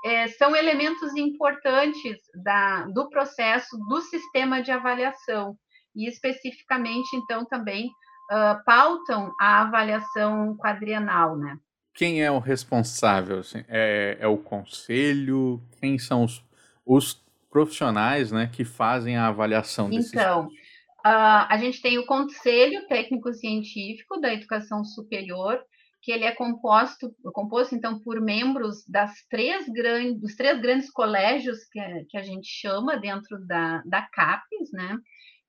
é, 0.07 0.29
são 0.29 0.55
elementos 0.55 1.17
importantes 1.17 2.17
da, 2.45 2.87
do 2.87 3.09
processo 3.11 3.77
do 3.89 4.01
sistema 4.01 4.63
de 4.63 4.71
avaliação 4.71 5.57
e 5.97 6.09
especificamente, 6.09 7.17
então, 7.17 7.45
também 7.45 7.87
uh, 8.31 8.63
pautam 8.65 9.33
a 9.41 9.63
avaliação 9.63 10.57
quadrienal, 10.57 11.37
né? 11.37 11.59
Quem 11.93 12.23
é 12.23 12.31
o 12.31 12.39
responsável? 12.39 13.41
Assim, 13.41 13.65
é, 13.67 14.19
é, 14.21 14.29
o 14.29 14.37
conselho? 14.37 15.61
Quem 15.81 15.99
são 15.99 16.23
os, 16.23 16.45
os 16.85 17.25
profissionais 17.51 18.31
né, 18.31 18.49
que 18.53 18.65
fazem 18.65 19.17
a 19.17 19.27
avaliação 19.27 19.91
desses 19.91 20.13
Então, 20.13 20.47
uh, 20.47 21.47
a 21.49 21.57
gente 21.59 21.83
tem 21.83 21.99
o 21.99 22.07
Conselho 22.07 22.87
Técnico-Científico 22.87 24.21
da 24.21 24.33
Educação 24.33 24.85
Superior, 24.85 25.59
que 26.07 26.13
ele 26.13 26.25
é 26.25 26.31
composto, 26.31 27.13
composto 27.33 27.75
então 27.75 27.99
por 27.99 28.21
membros 28.21 28.87
das 28.87 29.13
três 29.29 29.69
grandes, 29.69 30.21
dos 30.21 30.37
três 30.37 30.61
grandes 30.61 30.89
colégios 30.89 31.65
que, 31.65 31.81
que 32.09 32.17
a 32.17 32.23
gente 32.23 32.47
chama 32.47 32.97
dentro 32.97 33.45
da, 33.45 33.83
da 33.85 34.03
CAPES, 34.03 34.71
né? 34.73 34.97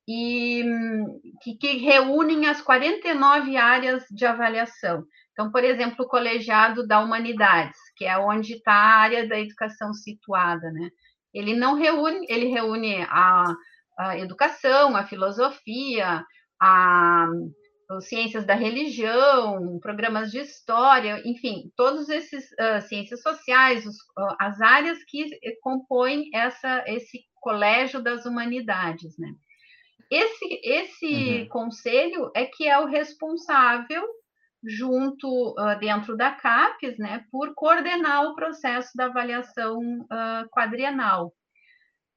E 0.09 0.65
que, 1.43 1.57
que 1.57 1.77
reúnem 1.77 2.47
as 2.47 2.59
49 2.59 3.55
áreas 3.55 4.03
de 4.09 4.25
avaliação. 4.25 5.05
Então, 5.31 5.51
por 5.51 5.63
exemplo, 5.63 6.05
o 6.05 6.09
colegiado 6.09 6.87
da 6.87 7.01
humanidades, 7.01 7.77
que 7.95 8.05
é 8.05 8.17
onde 8.17 8.53
está 8.53 8.73
a 8.73 8.97
área 8.97 9.27
da 9.27 9.39
educação 9.39 9.93
situada, 9.93 10.71
né? 10.71 10.89
Ele 11.31 11.53
não 11.53 11.75
reúne, 11.75 12.25
ele 12.27 12.47
reúne 12.47 13.05
a, 13.11 13.53
a 13.99 14.17
educação, 14.17 14.95
a 14.95 15.05
filosofia, 15.05 16.25
a 16.59 17.27
ciências 18.01 18.45
da 18.45 18.53
religião, 18.53 19.79
programas 19.79 20.31
de 20.31 20.39
história, 20.39 21.21
enfim, 21.25 21.71
todos 21.75 22.09
esses 22.09 22.51
uh, 22.51 22.81
ciências 22.87 23.21
sociais, 23.21 23.85
os, 23.85 23.95
uh, 23.95 24.35
as 24.39 24.59
áreas 24.59 25.03
que 25.05 25.29
compõem 25.61 26.29
essa, 26.33 26.83
esse 26.85 27.23
colégio 27.41 28.01
das 28.01 28.25
humanidades, 28.25 29.17
né? 29.17 29.33
Esse, 30.09 30.61
esse 30.63 31.41
uhum. 31.41 31.49
conselho 31.49 32.31
é 32.35 32.45
que 32.45 32.67
é 32.67 32.77
o 32.79 32.85
responsável 32.85 34.03
junto 34.63 35.51
uh, 35.51 35.79
dentro 35.79 36.15
da 36.15 36.31
CAPES, 36.31 36.97
né, 36.97 37.25
por 37.31 37.53
coordenar 37.53 38.23
o 38.23 38.35
processo 38.35 38.91
da 38.95 39.05
avaliação 39.05 39.79
quadrienal. 40.51 41.33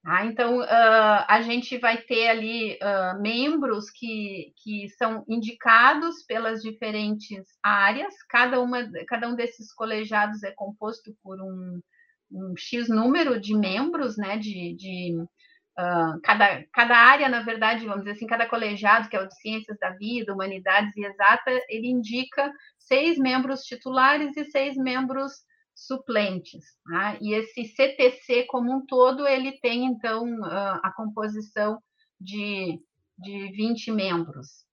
Ah 0.05 0.25
Então, 0.25 0.61
uh, 0.61 1.25
a 1.29 1.43
gente 1.43 1.77
vai 1.79 1.99
ter 1.99 2.29
ali 2.29 2.75
uh, 2.75 3.21
membros 3.21 3.91
que, 3.91 4.53
que 4.63 4.89
são 4.91 5.25
indicados 5.29 6.25
pelas 6.27 6.63
diferentes 6.63 7.47
áreas, 7.63 8.15
cada, 8.29 8.61
uma, 8.61 8.89
cada 9.07 9.29
um 9.29 9.35
desses 9.35 9.73
colegiados 9.75 10.43
é 10.43 10.53
composto 10.53 11.15
por 11.23 11.41
um, 11.41 11.81
um 12.31 12.55
X 12.57 12.89
número 12.89 13.39
de 13.41 13.55
membros, 13.55 14.17
né, 14.17 14.39
de, 14.39 14.75
de 14.75 15.17
Uh, 15.79 16.21
cada, 16.23 16.63
cada 16.75 16.95
área, 16.95 17.27
na 17.29 17.43
verdade, 17.43 17.87
vamos 17.87 18.01
dizer 18.01 18.11
assim, 18.11 18.27
cada 18.27 18.47
colegiado, 18.47 19.09
que 19.09 19.17
é 19.17 19.21
o 19.23 19.27
de 19.27 19.35
Ciências 19.41 19.79
da 19.79 19.91
Vida, 19.91 20.35
Humanidades 20.35 20.95
e 20.95 21.05
Exata, 21.05 21.51
ele 21.71 21.89
indica 21.89 22.53
seis 22.79 23.17
membros 23.17 23.63
titulares 23.63 24.37
e 24.37 24.45
seis 24.47 24.77
membros 24.77 25.33
suplentes. 25.87 26.65
Tá? 26.85 27.17
E 27.21 27.35
esse 27.35 27.65
CTC 27.65 28.45
como 28.49 28.73
um 28.73 28.87
todo, 28.87 29.27
ele 29.27 29.53
tem, 29.61 29.85
então, 29.85 30.25
uh, 30.41 30.81
a 30.83 30.93
composição 30.97 31.81
de, 32.21 32.81
de 33.19 33.53
20 33.53 33.93
membros. 33.93 34.65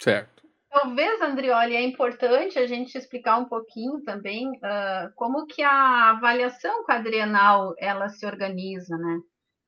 Certo. 0.00 0.44
Talvez, 0.70 1.20
Andrioli, 1.20 1.76
é 1.76 1.82
importante 1.82 2.58
a 2.58 2.66
gente 2.66 2.98
explicar 2.98 3.38
um 3.38 3.44
pouquinho 3.44 4.02
também 4.02 4.48
uh, 4.48 5.12
como 5.14 5.46
que 5.46 5.62
a 5.62 6.10
avaliação 6.10 6.84
quadrienal 6.84 7.74
ela 7.78 8.08
se 8.08 8.26
organiza, 8.26 8.96
né? 8.96 9.20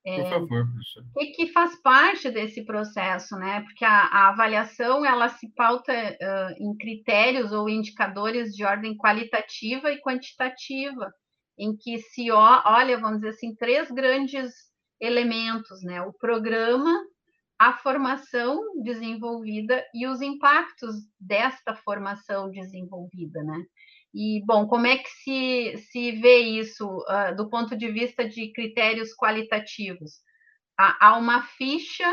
Por 0.07 0.21
é, 0.21 0.31
favor, 0.31 0.71
professor. 0.71 1.05
Que, 1.15 1.27
que 1.33 1.53
faz 1.53 1.75
parte 1.83 2.31
desse 2.31 2.65
processo, 2.65 3.35
né? 3.35 3.63
Porque 3.63 3.85
a, 3.85 4.03
a 4.03 4.29
avaliação 4.29 5.05
ela 5.05 5.29
se 5.29 5.53
pauta 5.53 5.93
uh, 5.93 6.63
em 6.63 6.77
critérios 6.77 7.51
ou 7.51 7.69
indicadores 7.69 8.55
de 8.55 8.65
ordem 8.65 8.97
qualitativa 8.97 9.91
e 9.91 10.01
quantitativa, 10.01 11.13
em 11.59 11.77
que 11.77 11.99
se 11.99 12.31
olha, 12.31 13.01
vamos 13.01 13.17
dizer 13.17 13.31
assim, 13.31 13.57
três 13.57 13.91
grandes 13.91 14.53
elementos, 15.01 15.83
né? 15.83 16.01
O 16.03 16.13
programa, 16.13 16.97
a 17.59 17.73
formação 17.73 18.61
desenvolvida 18.85 19.85
e 19.93 20.07
os 20.07 20.21
impactos 20.21 20.95
desta 21.19 21.75
formação 21.75 22.49
desenvolvida, 22.49 23.43
né? 23.43 23.61
E, 24.17 24.43
bom, 24.47 24.67
como 24.67 24.87
é 24.87 24.97
que 24.97 25.11
se, 25.11 25.77
se 25.91 26.13
vê 26.13 26.39
isso 26.39 26.87
uh, 26.87 27.37
do 27.37 27.51
ponto 27.51 27.77
de 27.77 27.87
vista 27.93 28.27
de 28.27 28.51
critérios 28.51 29.15
qualitativos? 29.15 30.23
Há, 30.79 31.09
há 31.09 31.19
uma 31.19 31.43
ficha, 31.43 32.09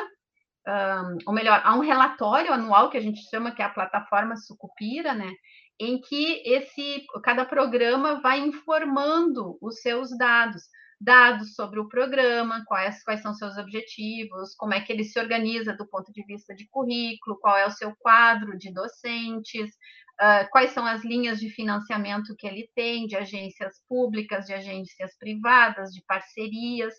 um, 0.67 1.17
ou 1.25 1.33
melhor, 1.33 1.61
há 1.63 1.73
um 1.73 1.79
relatório 1.79 2.51
anual 2.51 2.89
que 2.89 2.97
a 2.97 3.01
gente 3.01 3.21
chama 3.29 3.53
que 3.53 3.61
é 3.61 3.65
a 3.65 3.69
plataforma 3.69 4.35
Sucupira, 4.35 5.13
né? 5.13 5.31
Em 5.79 6.01
que 6.01 6.43
esse, 6.45 7.05
cada 7.23 7.45
programa 7.45 8.19
vai 8.19 8.39
informando 8.39 9.57
os 9.61 9.79
seus 9.79 10.09
dados 10.17 10.63
dados 10.99 11.53
sobre 11.55 11.81
o 11.81 11.89
programa, 11.89 12.63
quais, 12.65 13.03
quais 13.03 13.21
são 13.21 13.33
seus 13.33 13.57
objetivos, 13.57 14.55
como 14.55 14.73
é 14.73 14.79
que 14.79 14.91
ele 14.91 15.03
se 15.03 15.19
organiza 15.19 15.75
do 15.75 15.85
ponto 15.85 16.13
de 16.13 16.23
vista 16.25 16.55
de 16.55 16.65
currículo, 16.69 17.37
qual 17.41 17.57
é 17.57 17.67
o 17.67 17.71
seu 17.71 17.93
quadro 17.97 18.57
de 18.57 18.71
docentes, 18.71 19.75
uh, 20.23 20.49
quais 20.49 20.71
são 20.71 20.85
as 20.85 21.03
linhas 21.03 21.39
de 21.39 21.49
financiamento 21.49 22.35
que 22.37 22.47
ele 22.47 22.69
tem, 22.73 23.05
de 23.05 23.15
agências 23.15 23.75
públicas, 23.87 24.45
de 24.45 24.53
agências 24.53 25.17
privadas, 25.17 25.91
de 25.91 26.01
parcerias. 26.05 26.93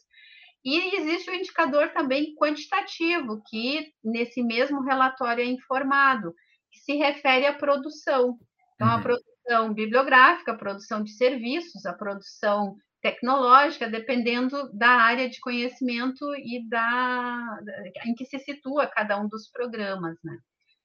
E 0.64 0.96
existe 0.96 1.30
o 1.30 1.32
um 1.32 1.36
indicador 1.36 1.90
também 1.92 2.34
quantitativo, 2.36 3.42
que 3.48 3.92
nesse 4.02 4.42
mesmo 4.42 4.82
relatório 4.82 5.42
é 5.42 5.46
informado, 5.46 6.34
que 6.70 6.80
se 6.80 6.94
refere 6.96 7.46
à 7.46 7.54
produção. 7.54 8.38
Então, 8.74 8.88
uhum. 8.88 8.94
a 8.94 9.00
produção 9.00 9.74
bibliográfica, 9.74 10.52
a 10.52 10.58
produção 10.58 11.02
de 11.02 11.12
serviços, 11.12 11.86
a 11.86 11.92
produção 11.92 12.76
tecnológica, 13.02 13.88
dependendo 13.88 14.70
da 14.72 14.88
área 14.88 15.28
de 15.28 15.38
conhecimento 15.40 16.24
e 16.36 16.66
da 16.66 17.58
em 18.06 18.14
que 18.14 18.24
se 18.24 18.38
situa 18.38 18.86
cada 18.86 19.20
um 19.20 19.28
dos 19.28 19.50
programas, 19.50 20.16
né? 20.24 20.38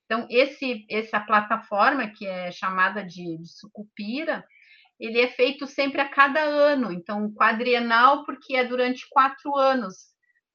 Então, 0.10 0.26
esse, 0.28 0.88
essa 0.90 1.20
plataforma, 1.20 2.08
que 2.08 2.26
é 2.26 2.50
chamada 2.52 3.06
de, 3.06 3.38
de 3.38 3.48
Sucupira, 3.48 4.44
ele 5.00 5.22
é 5.22 5.28
feito 5.28 5.68
sempre 5.68 6.02
a 6.02 6.10
cada 6.10 6.42
ano, 6.42 6.92
então, 6.92 7.32
quadrienal, 7.32 8.26
porque 8.26 8.56
é 8.56 8.66
durante 8.66 9.08
quatro 9.08 9.56
anos. 9.56 10.10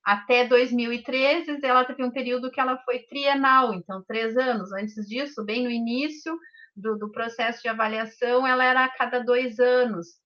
Até 0.05 0.45
2013, 0.45 1.61
ela 1.63 1.85
teve 1.85 2.03
um 2.03 2.11
período 2.11 2.51
que 2.51 2.59
ela 2.59 2.77
foi 2.79 3.05
trienal, 3.05 3.73
então, 3.73 4.03
três 4.09 4.37
anos. 4.37 4.73
Antes 4.73 5.07
disso, 5.07 5.45
bem 5.45 5.63
no 5.63 5.71
início 5.71 6.37
do, 6.75 6.99
do 6.99 7.13
processo 7.13 7.63
de 7.63 7.69
avaliação, 7.69 8.45
ela 8.45 8.65
era 8.65 8.85
a 8.85 8.89
cada 8.89 9.21
dois 9.21 9.61
anos. 9.61 10.19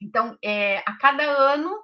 Então, 0.00 0.36
é, 0.42 0.78
a 0.78 0.98
cada 0.98 1.22
ano, 1.22 1.80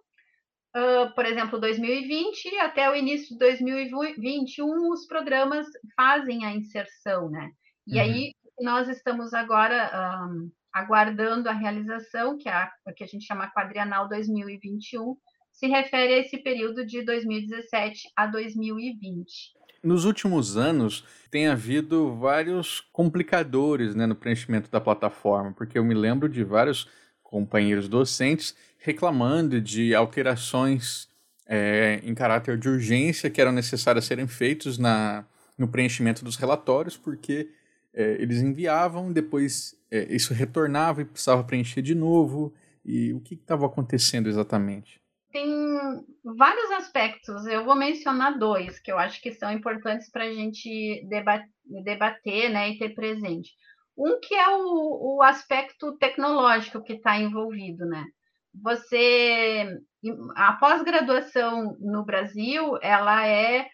uh, 0.79 1.15
por 1.15 1.27
exemplo, 1.27 1.59
2020 1.59 2.57
até 2.59 2.91
o 2.91 2.95
início 2.95 3.31
de 3.31 3.39
2021, 3.39 4.93
os 4.93 5.07
programas 5.07 5.67
fazem 5.97 6.45
a 6.45 6.55
inserção, 6.55 7.29
né? 7.29 7.51
E 7.87 7.97
uhum. 7.97 8.01
aí, 8.01 8.33
nós 8.61 8.89
estamos 8.89 9.33
agora 9.35 10.29
um, 10.31 10.51
aguardando 10.73 11.49
a 11.49 11.53
realização, 11.53 12.37
que 12.39 12.49
é 12.49 12.53
a, 12.53 12.71
que 12.95 13.05
a 13.05 13.07
gente 13.07 13.27
chama 13.27 13.51
quadrienal 13.51 14.09
2021, 14.09 15.17
se 15.53 15.67
refere 15.67 16.15
a 16.15 16.19
esse 16.19 16.39
período 16.39 16.87
de 16.87 17.05
2017 17.05 18.11
a 18.15 18.27
2020. 18.27 19.59
Nos 19.83 20.05
últimos 20.05 20.57
anos, 20.57 21.05
tem 21.31 21.47
havido 21.47 22.15
vários 22.17 22.81
complicadores 22.93 23.95
né, 23.95 24.07
no 24.07 24.17
preenchimento 24.17 24.71
da 24.71 24.81
plataforma, 24.81 25.53
porque 25.53 25.79
eu 25.79 25.85
me 25.85 25.95
lembro 25.95 26.29
de 26.29 26.43
vários 26.43 26.89
companheiros 27.29 27.89
docentes 27.89 28.57
reclamando 28.79 29.61
de 29.61 29.95
alterações 29.95 31.09
é, 31.47 32.01
em 32.03 32.15
caráter 32.15 32.57
de 32.57 32.69
urgência 32.69 33.29
que 33.29 33.41
eram 33.41 33.53
necessárias 33.53 34.07
serem 34.07 34.27
feitos 34.27 34.79
na, 34.79 35.27
no 35.57 35.69
preenchimento 35.69 36.25
dos 36.25 36.37
relatórios, 36.37 36.97
porque 36.97 37.51
é, 37.93 38.17
eles 38.21 38.41
enviavam, 38.41 39.13
depois 39.13 39.77
é, 39.91 40.07
isso 40.15 40.33
retornava 40.33 41.03
e 41.03 41.05
precisava 41.05 41.45
preencher 41.45 41.83
de 41.83 41.95
novo. 41.95 42.55
E 42.85 43.13
o 43.13 43.21
que 43.21 43.35
estava 43.35 43.67
acontecendo 43.67 44.29
exatamente? 44.29 44.99
Tem 45.31 45.47
vários 46.25 46.71
aspectos, 46.71 47.47
eu 47.47 47.63
vou 47.63 47.77
mencionar 47.77 48.39
dois 48.39 48.81
que 48.81 48.91
eu 48.91 48.99
acho 48.99 49.21
que 49.21 49.33
são 49.33 49.53
importantes 49.53 50.11
para 50.11 50.25
a 50.25 50.33
gente 50.33 51.07
debater, 51.07 51.51
debater 51.85 52.51
né, 52.51 52.71
e 52.71 52.79
ter 52.79 52.95
presente. 52.95 53.51
Um 53.99 54.21
que 54.21 54.35
é 54.35 54.49
o, 54.49 55.17
o 55.17 55.23
aspecto 55.23 55.99
tecnológico 55.99 56.83
que 56.83 56.93
está 56.95 57.19
envolvido, 57.19 57.85
né? 57.85 58.05
Você, 58.63 59.67
a 60.37 60.53
pós-graduação 60.55 61.77
no 61.81 62.05
Brasil, 62.05 62.79
ela 62.81 63.27
é, 63.27 63.67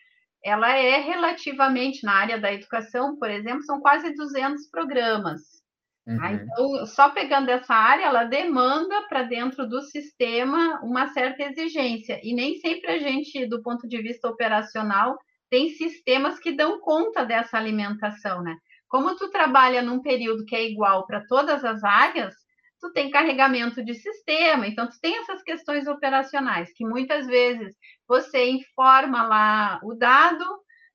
ela 0.42 0.74
é 0.74 0.98
relativamente 1.00 2.04
na 2.04 2.14
área 2.14 2.38
da 2.38 2.52
educação, 2.52 3.18
por 3.18 3.30
exemplo, 3.30 3.62
são 3.64 3.80
quase 3.80 4.14
200 4.14 4.68
programas. 4.70 5.62
Tá? 6.06 6.12
Uhum. 6.12 6.34
Então, 6.34 6.86
só 6.86 7.10
pegando 7.10 7.50
essa 7.50 7.74
área, 7.74 8.04
ela 8.04 8.24
demanda 8.24 9.02
para 9.08 9.22
dentro 9.22 9.66
do 9.68 9.80
sistema 9.82 10.80
uma 10.82 11.08
certa 11.08 11.42
exigência. 11.44 12.20
E 12.22 12.34
nem 12.34 12.58
sempre 12.58 12.92
a 12.92 12.98
gente, 12.98 13.46
do 13.46 13.62
ponto 13.62 13.88
de 13.88 14.00
vista 14.02 14.28
operacional, 14.28 15.18
tem 15.50 15.70
sistemas 15.70 16.38
que 16.38 16.52
dão 16.52 16.80
conta 16.80 17.24
dessa 17.24 17.56
alimentação, 17.56 18.42
né? 18.42 18.56
Como 18.94 19.16
tu 19.16 19.28
trabalha 19.28 19.82
num 19.82 20.00
período 20.00 20.44
que 20.44 20.54
é 20.54 20.70
igual 20.70 21.04
para 21.04 21.26
todas 21.26 21.64
as 21.64 21.82
áreas, 21.82 22.32
tu 22.80 22.92
tem 22.92 23.10
carregamento 23.10 23.84
de 23.84 23.92
sistema, 23.92 24.68
então 24.68 24.88
tu 24.88 24.94
tem 25.02 25.18
essas 25.18 25.42
questões 25.42 25.88
operacionais 25.88 26.72
que 26.72 26.86
muitas 26.86 27.26
vezes 27.26 27.74
você 28.06 28.48
informa 28.48 29.26
lá 29.26 29.80
o 29.82 29.94
dado, 29.94 30.44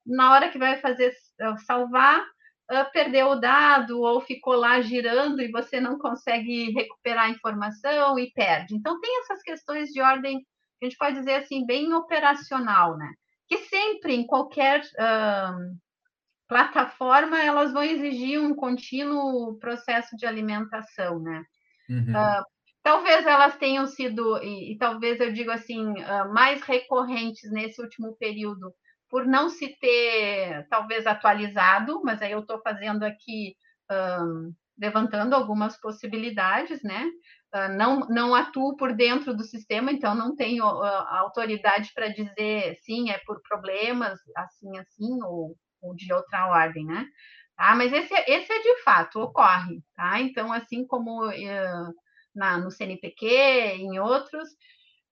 na 0.06 0.32
hora 0.32 0.48
que 0.48 0.58
vai 0.58 0.78
fazer 0.78 1.12
eh, 1.42 1.58
salvar, 1.68 2.22
uh, 2.22 2.90
perdeu 2.94 3.32
o 3.32 3.36
dado 3.36 4.00
ou 4.00 4.22
ficou 4.22 4.54
lá 4.54 4.80
girando 4.80 5.42
e 5.42 5.52
você 5.52 5.82
não 5.82 6.00
consegue 6.00 6.72
recuperar 6.72 7.26
a 7.26 7.32
informação 7.32 8.18
e 8.18 8.32
perde. 8.32 8.76
Então 8.76 8.98
tem 9.02 9.20
essas 9.20 9.42
questões 9.42 9.90
de 9.90 10.00
ordem, 10.00 10.38
a 10.82 10.86
gente 10.86 10.96
pode 10.96 11.18
dizer 11.18 11.34
assim, 11.34 11.66
bem 11.66 11.94
operacional, 11.94 12.98
né? 12.98 13.12
Que 13.46 13.58
sempre 13.58 14.16
em 14.16 14.26
qualquer 14.26 14.84
uh, 14.84 15.78
plataforma, 16.50 17.40
elas 17.40 17.72
vão 17.72 17.84
exigir 17.84 18.42
um 18.42 18.56
contínuo 18.56 19.58
processo 19.60 20.18
de 20.18 20.26
alimentação, 20.26 21.20
né? 21.20 21.44
Uhum. 21.88 22.10
Uh, 22.10 22.44
talvez 22.82 23.26
elas 23.26 23.56
tenham 23.58 23.86
sido, 23.86 24.38
e, 24.44 24.74
e 24.74 24.78
talvez 24.78 25.20
eu 25.20 25.32
digo 25.32 25.52
assim, 25.52 25.92
uh, 25.92 26.34
mais 26.34 26.62
recorrentes 26.64 27.52
nesse 27.52 27.80
último 27.80 28.18
período, 28.18 28.74
por 29.08 29.26
não 29.26 29.48
se 29.48 29.78
ter, 29.80 30.68
talvez, 30.70 31.06
atualizado, 31.06 32.02
mas 32.04 32.20
aí 32.22 32.32
eu 32.32 32.40
estou 32.40 32.60
fazendo 32.62 33.04
aqui, 33.04 33.56
um, 33.92 34.52
levantando 34.78 35.36
algumas 35.36 35.80
possibilidades, 35.80 36.82
né? 36.82 37.06
Uh, 37.54 37.78
não, 37.78 38.00
não 38.08 38.34
atuo 38.34 38.76
por 38.76 38.96
dentro 38.96 39.36
do 39.36 39.44
sistema, 39.44 39.92
então 39.92 40.16
não 40.16 40.36
tenho 40.36 40.64
autoridade 40.64 41.92
para 41.94 42.08
dizer 42.08 42.76
sim, 42.82 43.12
é 43.12 43.20
por 43.20 43.40
problemas, 43.48 44.20
assim, 44.36 44.78
assim, 44.80 45.24
ou 45.24 45.56
ou 45.82 45.96
de 45.96 46.12
outra 46.14 46.48
ordem, 46.48 46.86
né? 46.86 47.06
Tá? 47.56 47.76
Mas 47.76 47.92
esse, 47.92 48.14
esse 48.28 48.52
é 48.52 48.62
de 48.62 48.84
fato, 48.84 49.20
ocorre, 49.20 49.84
tá? 49.96 50.20
Então, 50.22 50.52
assim 50.52 50.86
como 50.88 51.28
uh, 51.28 51.94
na, 52.36 52.58
no 52.58 52.72
CNPq, 52.72 53.26
em 53.26 54.00
outros, 54.00 54.50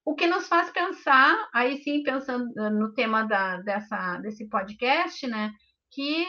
o 0.05 0.15
que 0.15 0.25
nos 0.25 0.47
faz 0.47 0.71
pensar, 0.71 1.49
aí 1.53 1.81
sim, 1.83 2.01
pensando 2.01 2.49
no 2.71 2.93
tema 2.93 3.23
da, 3.23 3.57
dessa, 3.57 4.17
desse 4.19 4.47
podcast, 4.47 5.27
né, 5.27 5.51
que 5.91 6.25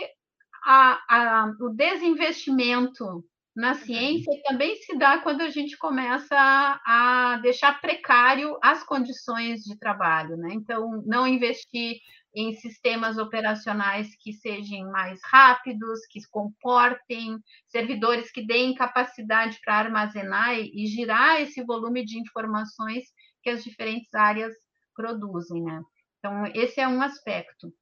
a, 0.65 0.99
a, 1.09 1.53
o 1.61 1.69
desinvestimento 1.69 3.25
na 3.59 3.75
ciência 3.75 4.33
também 4.45 4.77
se 4.77 4.97
dá 4.97 5.19
quando 5.19 5.41
a 5.41 5.51
gente 5.51 5.77
começa 5.77 6.33
a, 6.33 7.33
a 7.35 7.39
deixar 7.39 7.81
precário 7.81 8.57
as 8.63 8.85
condições 8.85 9.65
de 9.65 9.77
trabalho, 9.77 10.37
né? 10.37 10.51
Então, 10.53 11.03
não 11.05 11.27
investir 11.27 11.97
em 12.33 12.53
sistemas 12.53 13.19
operacionais 13.19 14.15
que 14.21 14.33
sejam 14.33 14.89
mais 14.93 15.19
rápidos, 15.25 16.07
que 16.09 16.21
comportem 16.31 17.37
servidores 17.67 18.31
que 18.31 18.47
deem 18.47 18.77
capacidade 18.77 19.59
para 19.65 19.79
armazenar 19.79 20.57
e 20.57 20.87
girar 20.87 21.41
esse 21.41 21.61
volume 21.65 22.05
de 22.05 22.17
informações 22.17 23.07
que 23.43 23.51
as 23.51 23.65
diferentes 23.65 24.15
áreas 24.15 24.55
produzem, 24.95 25.65
né? 25.65 25.83
Então, 26.21 26.47
esse 26.55 26.81
é 26.81 26.87
um 26.87 27.03
aspecto. 27.03 27.73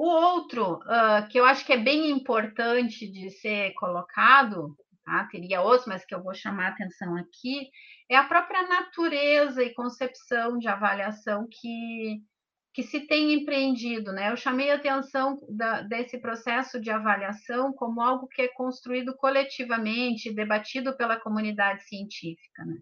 O 0.00 0.08
outro, 0.08 0.76
uh, 0.76 1.28
que 1.28 1.38
eu 1.38 1.44
acho 1.44 1.62
que 1.66 1.74
é 1.74 1.76
bem 1.76 2.10
importante 2.10 3.06
de 3.06 3.28
ser 3.28 3.74
colocado, 3.74 4.74
tá? 5.04 5.28
teria 5.30 5.60
outros, 5.60 5.86
mas 5.86 6.06
que 6.06 6.14
eu 6.14 6.22
vou 6.22 6.32
chamar 6.32 6.68
a 6.68 6.70
atenção 6.70 7.14
aqui, 7.16 7.68
é 8.08 8.16
a 8.16 8.24
própria 8.24 8.66
natureza 8.66 9.62
e 9.62 9.74
concepção 9.74 10.56
de 10.56 10.68
avaliação 10.68 11.46
que 11.50 12.22
que 12.72 12.82
se 12.84 13.00
tem 13.00 13.34
empreendido, 13.34 14.12
né? 14.12 14.30
Eu 14.30 14.36
chamei 14.36 14.70
a 14.70 14.76
atenção 14.76 15.36
da, 15.50 15.82
desse 15.82 16.18
processo 16.18 16.80
de 16.80 16.88
avaliação 16.88 17.72
como 17.72 18.00
algo 18.00 18.28
que 18.28 18.42
é 18.42 18.48
construído 18.48 19.14
coletivamente, 19.16 20.32
debatido 20.32 20.96
pela 20.96 21.20
comunidade 21.20 21.82
científica, 21.86 22.64
né? 22.64 22.76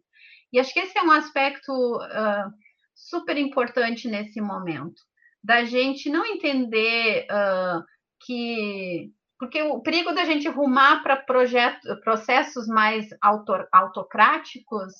E 0.52 0.60
acho 0.60 0.72
que 0.72 0.78
esse 0.78 0.96
é 0.96 1.02
um 1.02 1.10
aspecto 1.10 1.72
uh, 1.72 2.52
super 2.94 3.36
importante 3.36 4.06
nesse 4.06 4.40
momento. 4.40 5.07
Da 5.42 5.64
gente 5.64 6.10
não 6.10 6.24
entender 6.24 7.26
uh, 7.30 7.82
que 8.24 9.12
porque 9.38 9.62
o 9.62 9.80
perigo 9.80 10.12
da 10.12 10.24
gente 10.24 10.48
rumar 10.48 11.02
para 11.02 11.24
processos 12.02 12.66
mais 12.66 13.06
auto, 13.22 13.52
autocráticos 13.72 14.92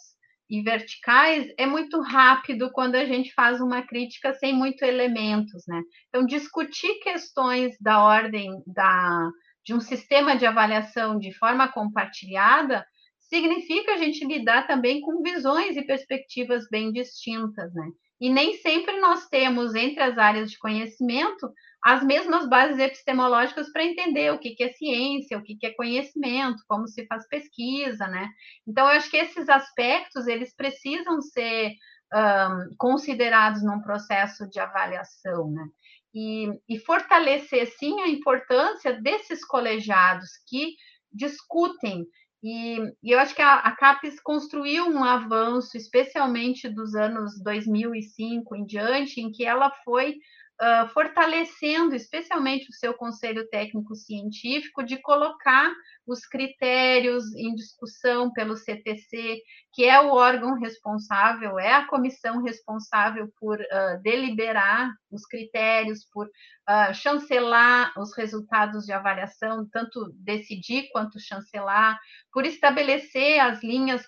e 0.49 0.63
verticais 0.63 1.53
é 1.59 1.67
muito 1.67 2.01
rápido 2.01 2.71
quando 2.73 2.95
a 2.95 3.05
gente 3.05 3.35
faz 3.35 3.61
uma 3.61 3.83
crítica 3.83 4.33
sem 4.35 4.55
muito 4.55 4.85
elementos, 4.85 5.65
né? 5.67 5.83
Então 6.09 6.25
discutir 6.25 7.01
questões 7.01 7.77
da 7.81 8.03
ordem 8.03 8.63
da 8.67 9.29
de 9.65 9.75
um 9.75 9.81
sistema 9.81 10.35
de 10.35 10.47
avaliação 10.47 11.19
de 11.19 11.31
forma 11.35 11.71
compartilhada 11.71 12.87
significa 13.29 13.93
a 13.93 13.97
gente 13.99 14.25
lidar 14.25 14.67
também 14.67 15.03
com 15.03 15.23
visões 15.23 15.77
e 15.77 15.85
perspectivas 15.85 16.67
bem 16.71 16.91
distintas, 16.91 17.75
né? 17.75 17.87
E 18.21 18.29
nem 18.31 18.55
sempre 18.55 18.99
nós 19.01 19.29
temos 19.29 19.75
entre 19.75 20.03
as 20.03 20.19
áreas 20.19 20.51
de 20.51 20.59
conhecimento 20.59 21.53
as 21.83 22.03
mesmas 22.03 22.49
bases 22.49 22.79
epistemológicas 22.79 23.71
para 23.71 23.85
entender 23.85 24.33
o 24.33 24.39
que, 24.39 24.55
que 24.55 24.65
é 24.65 24.73
ciência, 24.73 25.39
o 25.39 25.43
que, 25.43 25.57
que 25.57 25.67
é 25.67 25.75
conhecimento, 25.75 26.63
como 26.67 26.89
se 26.89 27.07
faz 27.07 27.27
pesquisa, 27.29 28.07
né? 28.09 28.29
Então, 28.67 28.87
eu 28.87 28.97
acho 28.97 29.11
que 29.11 29.17
esses 29.17 29.49
aspectos, 29.49 30.27
eles 30.27 30.55
precisam 30.55 31.21
ser 31.23 31.73
um, 32.13 32.75
considerados 32.77 33.63
num 33.63 33.81
processo 33.81 34.49
de 34.49 34.59
avaliação, 34.59 35.51
né? 35.51 35.67
E, 36.13 36.49
e 36.69 36.79
fortalecer, 36.79 37.67
sim, 37.79 38.01
a 38.01 38.09
importância 38.09 39.01
desses 39.01 39.45
colegiados 39.45 40.31
que 40.49 40.75
discutem 41.13 42.07
e, 42.43 42.79
e, 43.03 43.11
eu 43.11 43.19
acho 43.19 43.35
que 43.35 43.43
a, 43.43 43.55
a 43.55 43.75
CAPES 43.75 44.21
construiu 44.21 44.87
um 44.87 45.03
avanço, 45.03 45.77
especialmente 45.77 46.69
dos 46.69 46.95
anos 46.95 47.43
2005 47.43 48.55
em 48.55 48.65
diante, 48.65 49.21
em 49.21 49.31
que 49.33 49.45
ela 49.45 49.71
foi 49.85 50.19
uh, 50.61 50.89
fortalecendo, 50.89 51.95
especialmente 51.95 52.69
o 52.69 52.75
seu 52.75 52.95
conselho 52.95 53.49
técnico 53.49 53.95
científico, 53.95 54.83
de 54.83 54.99
colocar 54.99 55.73
os 56.07 56.27
critérios 56.27 57.25
em 57.35 57.55
discussão 57.55 58.33
pelo 58.33 58.57
CTC, 58.57 59.43
que 59.73 59.85
é 59.85 60.01
o 60.01 60.13
órgão 60.13 60.55
responsável, 60.55 61.59
é 61.59 61.75
a 61.75 61.87
comissão 61.87 62.43
responsável 62.43 63.29
por 63.39 63.61
uh, 63.61 64.03
deliberar 64.03 64.91
os 65.11 65.27
critérios, 65.27 66.07
por 66.13 66.29
uh, 66.69 66.93
chancelar 66.95 67.93
os 67.99 68.15
resultados 68.17 68.85
de 68.85 68.93
avaliação, 68.93 69.67
tanto 69.73 70.13
decidir 70.17 70.89
quanto 70.93 71.19
chancelar, 71.19 71.99
por 72.33 72.45
estabelecer 72.45 73.41
as 73.41 73.63
linhas 73.63 74.07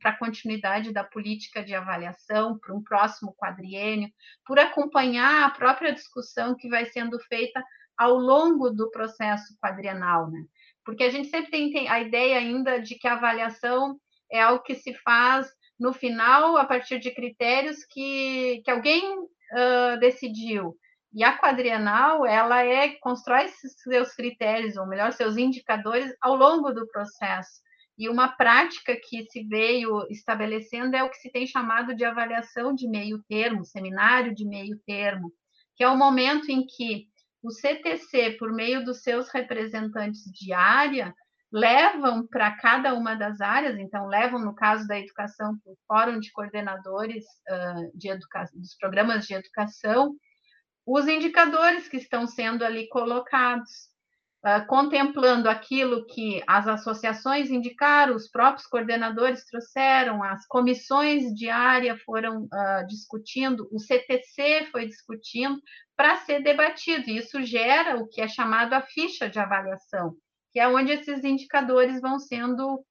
para 0.00 0.10
a 0.10 0.18
continuidade 0.18 0.92
da 0.92 1.02
política 1.02 1.64
de 1.64 1.74
avaliação 1.74 2.58
para 2.58 2.74
um 2.74 2.82
próximo 2.82 3.34
quadriênio, 3.34 4.10
por 4.46 4.58
acompanhar 4.58 5.44
a 5.44 5.50
própria 5.50 5.92
discussão 5.92 6.54
que 6.54 6.68
vai 6.68 6.84
sendo 6.86 7.18
feita 7.20 7.62
ao 7.96 8.14
longo 8.14 8.70
do 8.70 8.90
processo 8.90 9.56
quadrienal, 9.62 10.30
né? 10.30 10.40
Porque 10.84 11.04
a 11.04 11.10
gente 11.10 11.28
sempre 11.28 11.50
tem 11.50 11.88
a 11.88 12.00
ideia 12.00 12.38
ainda 12.38 12.80
de 12.80 12.96
que 12.96 13.06
a 13.06 13.12
avaliação 13.14 13.96
é 14.30 14.40
algo 14.40 14.64
que 14.64 14.74
se 14.74 14.92
faz 14.94 15.48
no 15.78 15.92
final, 15.92 16.56
a 16.56 16.64
partir 16.64 16.98
de 16.98 17.10
critérios 17.10 17.84
que, 17.84 18.60
que 18.64 18.70
alguém 18.70 19.18
uh, 19.18 19.98
decidiu. 20.00 20.76
E 21.14 21.22
a 21.22 21.36
quadrienal, 21.36 22.24
ela 22.24 22.64
é 22.64 22.88
constrói 23.00 23.48
seus 23.48 24.14
critérios, 24.14 24.76
ou 24.76 24.86
melhor, 24.86 25.12
seus 25.12 25.36
indicadores 25.36 26.14
ao 26.20 26.34
longo 26.34 26.72
do 26.72 26.86
processo. 26.88 27.60
E 27.98 28.08
uma 28.08 28.28
prática 28.28 28.96
que 28.96 29.24
se 29.30 29.44
veio 29.44 30.06
estabelecendo 30.10 30.96
é 30.96 31.04
o 31.04 31.10
que 31.10 31.18
se 31.18 31.30
tem 31.30 31.46
chamado 31.46 31.94
de 31.94 32.04
avaliação 32.04 32.74
de 32.74 32.88
meio 32.88 33.22
termo, 33.28 33.64
seminário 33.64 34.34
de 34.34 34.46
meio 34.46 34.78
termo, 34.86 35.30
que 35.76 35.84
é 35.84 35.88
o 35.88 35.96
momento 35.96 36.50
em 36.50 36.64
que 36.64 37.06
o 37.42 37.50
CTC, 37.50 38.36
por 38.38 38.52
meio 38.52 38.84
dos 38.84 39.02
seus 39.02 39.28
representantes 39.28 40.22
de 40.32 40.52
área, 40.52 41.14
levam 41.52 42.26
para 42.26 42.50
cada 42.56 42.94
uma 42.94 43.14
das 43.14 43.40
áreas, 43.42 43.78
então 43.78 44.06
levam, 44.06 44.40
no 44.40 44.54
caso 44.54 44.86
da 44.86 44.98
educação, 44.98 45.58
para 45.58 45.72
o 45.72 45.76
Fórum 45.86 46.18
de 46.20 46.32
Coordenadores 46.32 47.24
uh, 47.50 47.98
de 47.98 48.08
educação, 48.08 48.58
dos 48.58 48.74
programas 48.76 49.26
de 49.26 49.34
educação, 49.34 50.16
os 50.86 51.06
indicadores 51.06 51.88
que 51.88 51.96
estão 51.96 52.26
sendo 52.26 52.64
ali 52.64 52.88
colocados, 52.88 53.70
uh, 54.44 54.66
contemplando 54.66 55.48
aquilo 55.48 56.06
que 56.06 56.42
as 56.46 56.66
associações 56.66 57.50
indicaram, 57.50 58.16
os 58.16 58.28
próprios 58.28 58.66
coordenadores 58.66 59.44
trouxeram, 59.44 60.22
as 60.22 60.46
comissões 60.46 61.32
de 61.34 61.48
área 61.48 61.96
foram 61.98 62.44
uh, 62.44 62.86
discutindo, 62.88 63.68
o 63.70 63.78
CTC 63.78 64.68
foi 64.72 64.86
discutindo, 64.86 65.60
para 65.96 66.16
ser 66.16 66.42
debatido. 66.42 67.08
E 67.08 67.18
isso 67.18 67.42
gera 67.42 67.96
o 67.96 68.08
que 68.08 68.20
é 68.20 68.26
chamado 68.26 68.72
a 68.72 68.82
ficha 68.82 69.28
de 69.28 69.38
avaliação, 69.38 70.14
que 70.52 70.58
é 70.58 70.66
onde 70.66 70.92
esses 70.92 71.22
indicadores 71.22 72.00
vão 72.00 72.18
sendo 72.18 72.84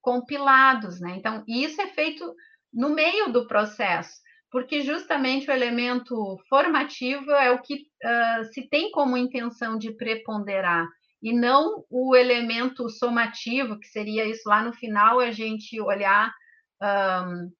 compilados, 0.00 1.00
né? 1.00 1.16
Então, 1.16 1.42
isso 1.48 1.80
é 1.80 1.86
feito 1.88 2.34
no 2.72 2.90
meio 2.90 3.32
do 3.32 3.48
processo 3.48 4.23
porque 4.54 4.82
justamente 4.82 5.50
o 5.50 5.52
elemento 5.52 6.38
formativo 6.48 7.28
é 7.32 7.50
o 7.50 7.60
que 7.60 7.74
uh, 7.74 8.44
se 8.52 8.68
tem 8.68 8.88
como 8.92 9.16
intenção 9.16 9.76
de 9.76 9.90
preponderar, 9.90 10.86
e 11.20 11.32
não 11.32 11.84
o 11.90 12.14
elemento 12.14 12.88
somativo, 12.88 13.80
que 13.80 13.88
seria 13.88 14.24
isso 14.24 14.48
lá 14.48 14.62
no 14.62 14.72
final, 14.72 15.18
a 15.18 15.32
gente 15.32 15.80
olhar 15.80 16.32
um, 16.80 17.50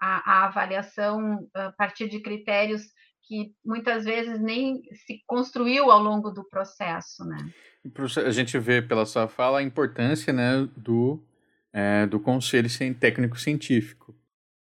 a, 0.00 0.32
a, 0.32 0.44
avaliação 0.44 1.44
a 1.52 1.72
partir 1.72 2.08
de 2.08 2.20
critérios 2.20 2.82
que 3.26 3.52
muitas 3.64 4.04
vezes 4.04 4.40
nem 4.40 4.80
se 5.06 5.24
construiu 5.26 5.90
ao 5.90 6.00
longo 6.00 6.30
do 6.30 6.48
processo, 6.48 7.24
né? 7.24 7.38
A 8.24 8.30
gente 8.30 8.56
vê 8.60 8.80
pela 8.80 9.06
sua 9.06 9.26
fala 9.26 9.58
a 9.58 9.62
importância 9.62 10.32
né, 10.32 10.68
do, 10.76 11.20
é, 11.72 12.06
do 12.06 12.20
conselho 12.20 12.68
técnico 13.00 13.40
científico 13.40 14.03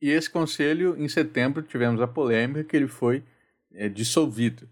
e 0.02 0.10
esse 0.10 0.30
conselho, 0.30 0.96
em 0.98 1.08
setembro, 1.08 1.62
tivemos 1.62 2.02
a 2.02 2.08
polêmica 2.08 2.64
que 2.64 2.76
ele 2.76 2.88
foi 2.88 3.24
é, 3.74 3.88
dissolvido. 3.88 4.68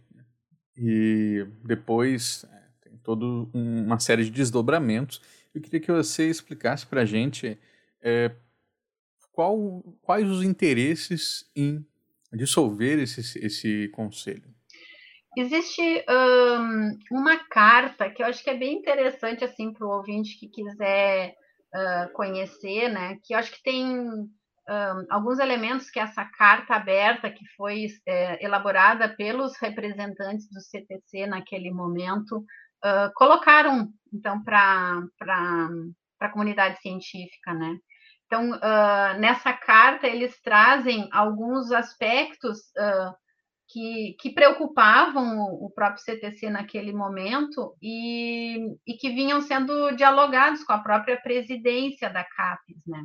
E 0.76 1.46
depois 1.64 2.46
é, 2.52 2.90
tem 2.90 2.98
toda 2.98 3.26
um, 3.26 3.86
uma 3.86 4.00
série 4.00 4.24
de 4.24 4.32
desdobramentos. 4.32 5.22
Eu 5.54 5.62
queria 5.62 5.80
que 5.80 5.92
você 5.92 6.28
explicasse 6.30 6.86
para 6.86 7.02
a 7.02 7.06
gente 7.06 7.60
é, 8.02 8.32
qual, 9.32 9.84
quais 10.02 10.28
os 10.28 10.44
interesses 10.44 11.50
em 11.56 11.86
dissolver 12.34 13.00
esse, 13.00 13.40
esse 13.40 13.88
conselho. 13.90 14.50
Existe 15.38 15.82
um, 16.10 16.98
uma 17.12 17.38
carta 17.38 18.10
que 18.10 18.24
eu 18.24 18.28
acho 18.28 18.44
que 18.44 18.50
é 18.50 18.58
bem 18.58 18.78
interessante 18.78 19.44
assim 19.44 19.72
para 19.72 19.86
o 19.86 19.98
ouvinte 19.98 20.40
que 20.40 20.48
quiser 20.48 21.36
uh, 21.74 22.12
conhecer, 22.14 22.90
né? 22.90 23.18
Que 23.24 23.34
eu 23.34 23.38
acho 23.38 23.52
que 23.52 23.64
tem 23.64 24.28
alguns 25.10 25.40
elementos 25.40 25.90
que 25.90 26.00
essa 26.00 26.24
carta 26.26 26.76
aberta, 26.76 27.30
que 27.30 27.46
foi 27.58 27.88
é, 28.06 28.44
elaborada 28.44 29.10
pelos 29.10 29.58
representantes 29.58 30.50
do 30.50 30.62
CTC 30.62 31.26
naquele 31.26 31.72
momento, 31.72 32.46
uh, 32.84 33.12
colocaram, 33.16 33.92
então, 34.14 34.44
para 34.44 35.02
a 36.20 36.30
comunidade 36.30 36.80
científica, 36.82 37.54
né? 37.54 37.78
Então, 38.26 38.52
uh, 38.52 39.20
nessa 39.20 39.52
carta, 39.54 40.06
eles 40.06 40.40
trazem 40.42 41.10
alguns 41.12 41.72
aspectos 41.72 42.60
uh, 42.78 43.14
que, 43.68 44.16
que, 44.20 44.30
preocupavam 44.32 45.40
o, 45.40 45.66
o, 45.66 45.72
próprio 45.72 46.04
CTC 46.04 46.50
naquele 46.50 46.94
momento 46.94 47.76
e, 47.82 48.76
e 48.86 48.94
que 49.00 49.10
vinham 49.10 49.42
sendo 49.42 49.92
dialogados 49.96 50.64
com 50.64 50.74
a 50.74 50.80
própria 50.80 51.20
presidência 51.20 52.10
da 52.10 52.24
CAPES, 52.24 52.78
né? 52.86 53.04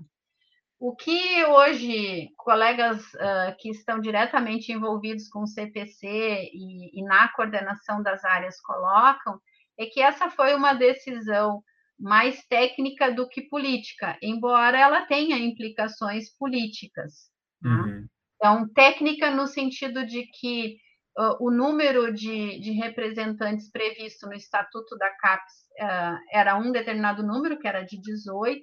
O 0.79 0.95
que 0.95 1.45
hoje 1.45 2.29
colegas 2.37 3.03
uh, 3.15 3.57
que 3.59 3.71
estão 3.71 4.01
diretamente 4.01 4.73
envolvidos 4.73 5.29
com 5.29 5.43
o 5.43 5.47
CPC 5.47 6.07
e, 6.53 7.01
e, 7.01 7.03
na 7.05 7.29
coordenação 7.29 8.03
das 8.03 8.25
áreas 8.25 8.61
colocam 8.61 9.41
é 9.79 9.87
que 9.87 10.01
essa 10.01 10.31
foi 10.31 10.55
uma 10.55 10.75
decisão 10.75 11.63
mais 11.99 12.45
técnica 12.47 13.13
do 13.13 13.29
que 13.29 13.43
política, 13.43 14.19
embora 14.21 14.79
ela 14.79 15.07
tenha 15.07 15.39
implicações 15.39 16.29
políticas. 16.37 17.31
Tá? 17.63 17.69
Uhum. 17.69 18.07
Então, 18.37 18.69
técnica 18.75 19.31
no 19.31 19.47
sentido 19.47 20.05
de 20.05 20.27
que 20.27 20.77
uh, 21.19 21.37
o 21.41 21.51
número 21.51 22.13
de, 22.13 22.59
de, 22.61 22.73
representantes 22.73 23.71
previsto 23.71 24.27
no 24.27 24.35
Estatuto 24.35 24.97
da 24.99 25.11
CAPES 25.17 25.55
uh, 25.81 26.19
era 26.31 26.57
um 26.57 26.71
determinado 26.73 27.23
número, 27.23 27.59
que 27.59 27.67
era 27.67 27.83
de 27.83 27.99
18, 28.01 28.63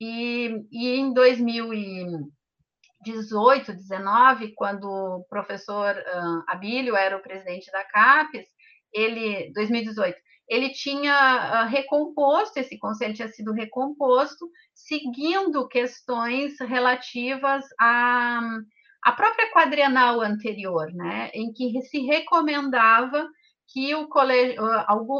e, 0.00 0.64
e 0.70 0.96
em 0.96 1.12
2018, 1.12 3.72
19, 3.72 4.54
quando 4.54 4.84
o 4.84 5.24
professor 5.28 5.96
uh, 5.96 6.44
Abílio 6.46 6.96
era 6.96 7.16
o 7.16 7.22
presidente 7.22 7.70
da 7.70 7.84
CAPES, 7.84 8.46
ele, 8.92 9.52
2018, 9.52 10.16
ele 10.48 10.70
tinha 10.70 11.64
uh, 11.64 11.68
recomposto, 11.68 12.58
esse 12.58 12.78
conselho 12.78 13.14
tinha 13.14 13.28
sido 13.28 13.52
recomposto, 13.52 14.48
seguindo 14.74 15.68
questões 15.68 16.58
relativas 16.60 17.64
a, 17.78 18.40
a 19.04 19.12
própria 19.12 19.52
quadrienal 19.52 20.20
anterior, 20.20 20.92
né, 20.94 21.30
em 21.34 21.52
que 21.52 21.80
se 21.82 22.00
recomendava 22.00 23.28
que 23.70 23.94
o 23.94 24.08
colégio, 24.08 24.62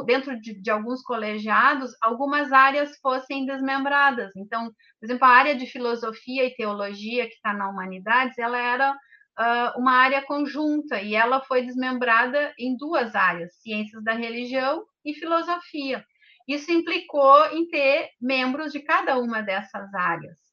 dentro 0.06 0.40
de, 0.40 0.58
de, 0.60 0.70
alguns 0.70 1.02
colegiados, 1.02 1.90
algumas 2.00 2.50
áreas 2.50 2.98
fossem 3.00 3.44
desmembradas. 3.44 4.34
Então, 4.36 4.72
por 4.98 5.06
exemplo, 5.06 5.26
a 5.26 5.30
área 5.30 5.54
de 5.54 5.66
filosofia 5.66 6.46
e 6.46 6.54
teologia 6.54 7.26
que 7.26 7.34
está 7.34 7.52
na 7.52 7.68
humanidades, 7.68 8.38
ela 8.38 8.58
era 8.58 8.92
uh, 8.92 9.78
uma 9.78 9.92
área 9.92 10.22
conjunta 10.22 11.00
e 11.00 11.14
ela 11.14 11.42
foi 11.42 11.62
desmembrada 11.62 12.52
em 12.58 12.76
duas 12.76 13.14
áreas: 13.14 13.54
ciências 13.60 14.02
da 14.02 14.14
religião 14.14 14.84
e 15.04 15.12
filosofia. 15.14 16.04
Isso 16.46 16.72
implicou 16.72 17.44
em 17.52 17.68
ter 17.68 18.08
membros 18.18 18.72
de 18.72 18.80
cada 18.80 19.18
uma 19.18 19.42
dessas 19.42 19.92
áreas. 19.94 20.47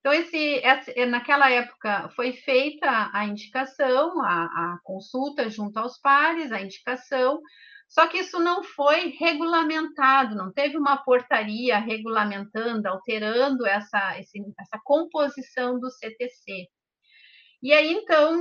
Então, 0.00 0.14
esse, 0.14 0.62
naquela 1.06 1.50
época 1.50 2.08
foi 2.16 2.32
feita 2.32 3.10
a 3.12 3.26
indicação, 3.26 4.22
a, 4.22 4.44
a, 4.44 4.78
consulta 4.82 5.50
junto 5.50 5.78
aos 5.78 5.98
pares, 5.98 6.50
a 6.52 6.60
indicação, 6.60 7.40
só 7.86 8.06
que 8.06 8.18
isso 8.18 8.38
não 8.38 8.62
foi 8.62 9.10
regulamentado, 9.18 10.34
não 10.34 10.50
teve 10.52 10.78
uma 10.78 10.96
portaria 10.96 11.78
regulamentando, 11.78 12.88
alterando 12.88 13.66
essa, 13.66 14.16
essa 14.16 14.80
composição 14.84 15.78
do 15.78 15.90
CTC. 15.90 16.66
E 17.62 17.72
aí, 17.74 17.92
então, 17.92 18.40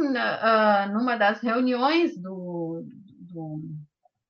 numa 0.93 1.17
das 1.17 1.41
reuniões 1.41 2.17
do, 2.17 2.85
do, 3.19 3.61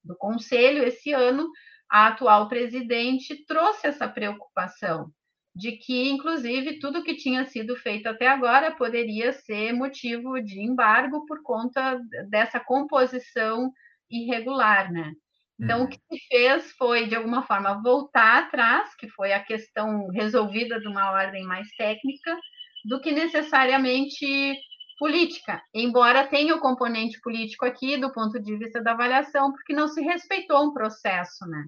do 0.04 0.16
conselho 0.16 0.84
esse 0.84 1.14
ano, 1.14 1.48
a 1.92 2.08
atual 2.08 2.50
presidente 2.50 3.46
trouxe 3.46 3.86
essa 3.86 4.08
preocupação 4.08 5.12
de 5.56 5.74
que, 5.74 6.10
inclusive, 6.10 6.80
tudo 6.80 7.04
que 7.04 7.16
tinha 7.16 7.46
sido 7.46 7.76
feito 7.76 8.08
até 8.08 8.28
agora 8.28 8.76
poderia 8.76 9.34
ser 9.34 9.74
motivo 9.74 10.40
de 10.42 10.62
embargo 10.62 11.26
por 11.26 11.42
conta 11.44 12.00
dessa 12.30 12.60
composição 12.60 13.72
irregular, 14.10 14.92
né? 14.92 15.14
Então, 15.60 15.80
uhum. 15.80 15.86
o 15.86 15.90
que 15.90 16.00
se 16.10 16.28
fez 16.28 16.72
foi, 16.72 17.08
de 17.08 17.16
alguma 17.16 17.44
forma, 17.44 17.82
voltar 17.84 18.44
atrás, 18.44 18.96
que 18.96 19.10
foi 19.10 19.34
a 19.34 19.44
questão 19.44 20.08
resolvida 20.08 20.80
de 20.80 20.88
uma 20.88 21.12
ordem 21.12 21.44
mais 21.44 21.68
técnica, 21.76 22.38
do 22.86 23.02
que 23.02 23.12
necessariamente 23.12 24.56
política, 24.98 25.62
embora 25.74 26.28
tenha 26.28 26.56
o 26.56 26.60
componente 26.60 27.20
político 27.22 27.66
aqui 27.66 27.98
do 27.98 28.12
ponto 28.12 28.40
de 28.40 28.58
vista 28.58 28.82
da 28.82 28.92
avaliação, 28.92 29.52
porque 29.52 29.74
não 29.74 29.88
se 29.88 30.02
respeitou 30.02 30.66
um 30.66 30.74
processo, 30.74 31.46
né? 31.48 31.66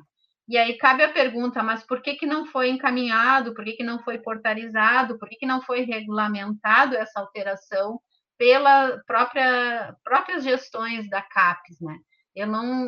E 0.52 0.58
aí 0.58 0.78
cabe 0.78 1.02
a 1.02 1.14
pergunta, 1.14 1.64
mas 1.64 1.82
por 1.82 2.02
que, 2.02 2.16
que 2.16 2.26
não 2.26 2.46
foi 2.46 2.70
encaminhado, 2.70 3.54
por 3.54 3.64
que, 3.64 3.72
que 3.72 3.86
não 3.86 4.04
foi 4.04 4.18
portarizado, 4.18 5.18
por 5.18 5.30
que, 5.30 5.38
que 5.38 5.46
não 5.46 5.62
foi 5.62 5.84
regulamentado 5.84 6.94
essa 6.98 7.22
alteração 7.22 8.02
pela 8.38 9.02
própria 9.08 9.96
próprias 10.04 10.44
gestões 10.44 11.10
da 11.10 11.22
CAPES, 11.22 11.80
né? 11.80 11.98
Eu 12.36 12.48
não 12.48 12.86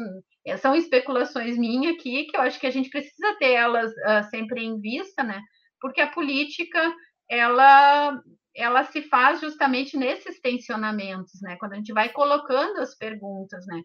são 0.58 0.76
especulações 0.76 1.58
minhas 1.58 1.95
aqui 1.95 2.26
que 2.26 2.36
eu 2.36 2.41
acho 2.41 2.60
que 2.60 2.67
a 2.67 2.71
gente 2.71 2.89
precisa 2.89 3.34
ter 3.39 3.54
elas 3.54 3.91
uh, 3.91 4.30
sempre 4.30 4.62
em 4.62 4.78
vista, 4.82 5.23
né? 5.23 5.41
Porque 5.80 6.02
a 6.02 6.12
política 6.12 6.93
ela 7.30 8.21
ela 8.54 8.84
se 8.84 9.04
faz 9.04 9.39
justamente 9.39 9.95
nesses 9.95 10.41
tensionamentos, 10.41 11.39
né? 11.41 11.56
Quando 11.56 11.73
a 11.73 11.76
gente 11.78 11.93
vai 11.93 12.10
colocando 12.10 12.82
as 12.82 12.93
perguntas, 12.97 13.65
né? 13.67 13.82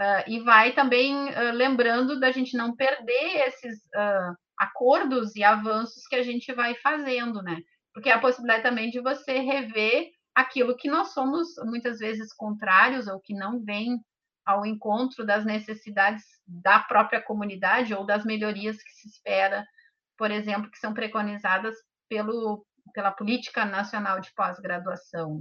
Uh, 0.00 0.24
e 0.26 0.40
vai 0.40 0.72
também 0.72 1.14
uh, 1.28 1.52
lembrando 1.52 2.18
da 2.18 2.32
gente 2.32 2.56
não 2.56 2.74
perder 2.74 3.46
esses 3.46 3.76
uh, 3.94 4.34
acordos 4.58 5.36
e 5.36 5.44
avanços 5.44 6.06
que 6.06 6.16
a 6.16 6.22
gente 6.22 6.54
vai 6.54 6.74
fazendo, 6.76 7.42
né? 7.42 7.58
Porque 7.92 8.08
é 8.08 8.14
a 8.14 8.20
possibilidade 8.20 8.62
também 8.62 8.88
de 8.88 8.98
você 8.98 9.40
rever 9.40 10.08
aquilo 10.34 10.74
que 10.74 10.88
nós 10.88 11.12
somos 11.12 11.48
muitas 11.66 11.98
vezes 11.98 12.32
contrários 12.32 13.08
ou 13.08 13.20
que 13.20 13.34
não 13.34 13.62
vem 13.62 13.98
ao 14.46 14.64
encontro 14.64 15.24
das 15.26 15.44
necessidades 15.44 16.24
da 16.46 16.78
própria 16.78 17.20
comunidade 17.20 17.94
ou 17.94 18.06
das 18.06 18.24
melhorias 18.24 18.82
que 18.82 18.90
se 18.92 19.08
espera, 19.08 19.66
por 20.16 20.30
exemplo, 20.30 20.70
que 20.70 20.78
são 20.78 20.94
preconizadas 20.94 21.74
pelo, 22.08 22.64
pela 22.94 23.10
política 23.10 23.66
nacional 23.66 24.18
de 24.20 24.32
pós-graduação. 24.34 25.38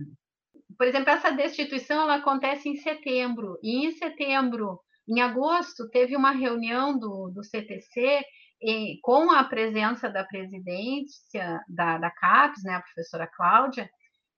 Por 0.79 0.87
exemplo, 0.87 1.09
essa 1.09 1.29
destituição 1.29 2.03
ela 2.03 2.15
acontece 2.15 2.69
em 2.69 2.77
setembro, 2.77 3.59
e 3.61 3.85
em 3.85 3.91
setembro, 3.91 4.79
em 5.05 5.19
agosto, 5.19 5.89
teve 5.89 6.15
uma 6.15 6.31
reunião 6.31 6.97
do, 6.97 7.29
do 7.31 7.43
CTC 7.43 8.23
e, 8.61 8.97
com 9.01 9.29
a 9.29 9.43
presença 9.43 10.09
da 10.09 10.23
presidência 10.23 11.61
da, 11.67 11.97
da 11.97 12.09
CAPES, 12.09 12.63
né, 12.63 12.75
a 12.75 12.81
professora 12.81 13.27
Cláudia, 13.27 13.89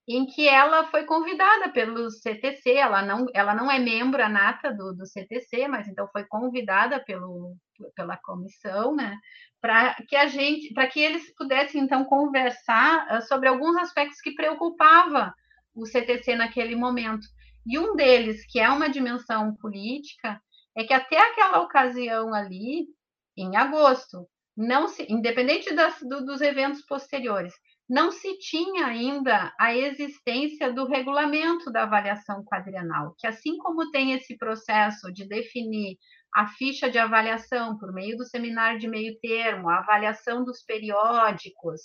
em 0.07 0.25
que 0.25 0.47
ela 0.47 0.85
foi 0.85 1.03
convidada 1.03 1.69
pelo 1.69 2.09
CTC, 2.09 2.71
ela 2.73 3.03
não, 3.03 3.27
ela 3.35 3.53
não 3.53 3.69
é 3.69 3.77
membro 3.77 4.27
nata 4.27 4.73
do, 4.73 4.93
do 4.93 5.05
CTC, 5.05 5.67
mas 5.67 5.87
então 5.87 6.09
foi 6.11 6.23
convidada 6.23 6.99
pelo, 7.05 7.55
pela 7.95 8.17
comissão, 8.17 8.95
né, 8.95 9.15
para 9.61 9.93
que 10.09 10.15
a 10.15 10.25
gente, 10.25 10.73
para 10.73 10.87
que 10.87 10.99
eles 10.99 11.31
pudessem 11.35 11.83
então 11.83 12.03
conversar 12.03 13.05
ah, 13.09 13.21
sobre 13.21 13.47
alguns 13.47 13.77
aspectos 13.77 14.19
que 14.19 14.33
preocupava 14.33 15.31
o 15.73 15.85
CTC 15.85 16.35
naquele 16.35 16.75
momento. 16.75 17.27
E 17.65 17.77
um 17.77 17.95
deles, 17.95 18.45
que 18.47 18.59
é 18.59 18.69
uma 18.69 18.89
dimensão 18.89 19.55
política, 19.55 20.41
é 20.75 20.83
que 20.83 20.93
até 20.93 21.17
aquela 21.17 21.61
ocasião 21.61 22.33
ali, 22.33 22.87
em 23.37 23.55
agosto, 23.55 24.27
não 24.55 24.87
se, 24.87 25.05
independente 25.09 25.73
das, 25.73 25.99
do, 26.01 26.25
dos 26.25 26.41
eventos 26.41 26.81
posteriores, 26.85 27.53
não 27.89 28.11
se 28.11 28.37
tinha 28.39 28.85
ainda 28.85 29.53
a 29.59 29.75
existência 29.75 30.71
do 30.71 30.85
regulamento 30.85 31.71
da 31.71 31.83
avaliação 31.83 32.43
quadrienal, 32.43 33.13
que 33.17 33.27
assim 33.27 33.57
como 33.57 33.91
tem 33.91 34.13
esse 34.13 34.37
processo 34.37 35.11
de 35.11 35.27
definir 35.27 35.97
a 36.33 36.47
ficha 36.47 36.89
de 36.89 36.97
avaliação 36.97 37.77
por 37.77 37.91
meio 37.91 38.15
do 38.15 38.25
seminário 38.25 38.79
de 38.79 38.87
meio 38.87 39.19
termo, 39.19 39.69
a 39.69 39.79
avaliação 39.79 40.45
dos 40.45 40.63
periódicos, 40.63 41.81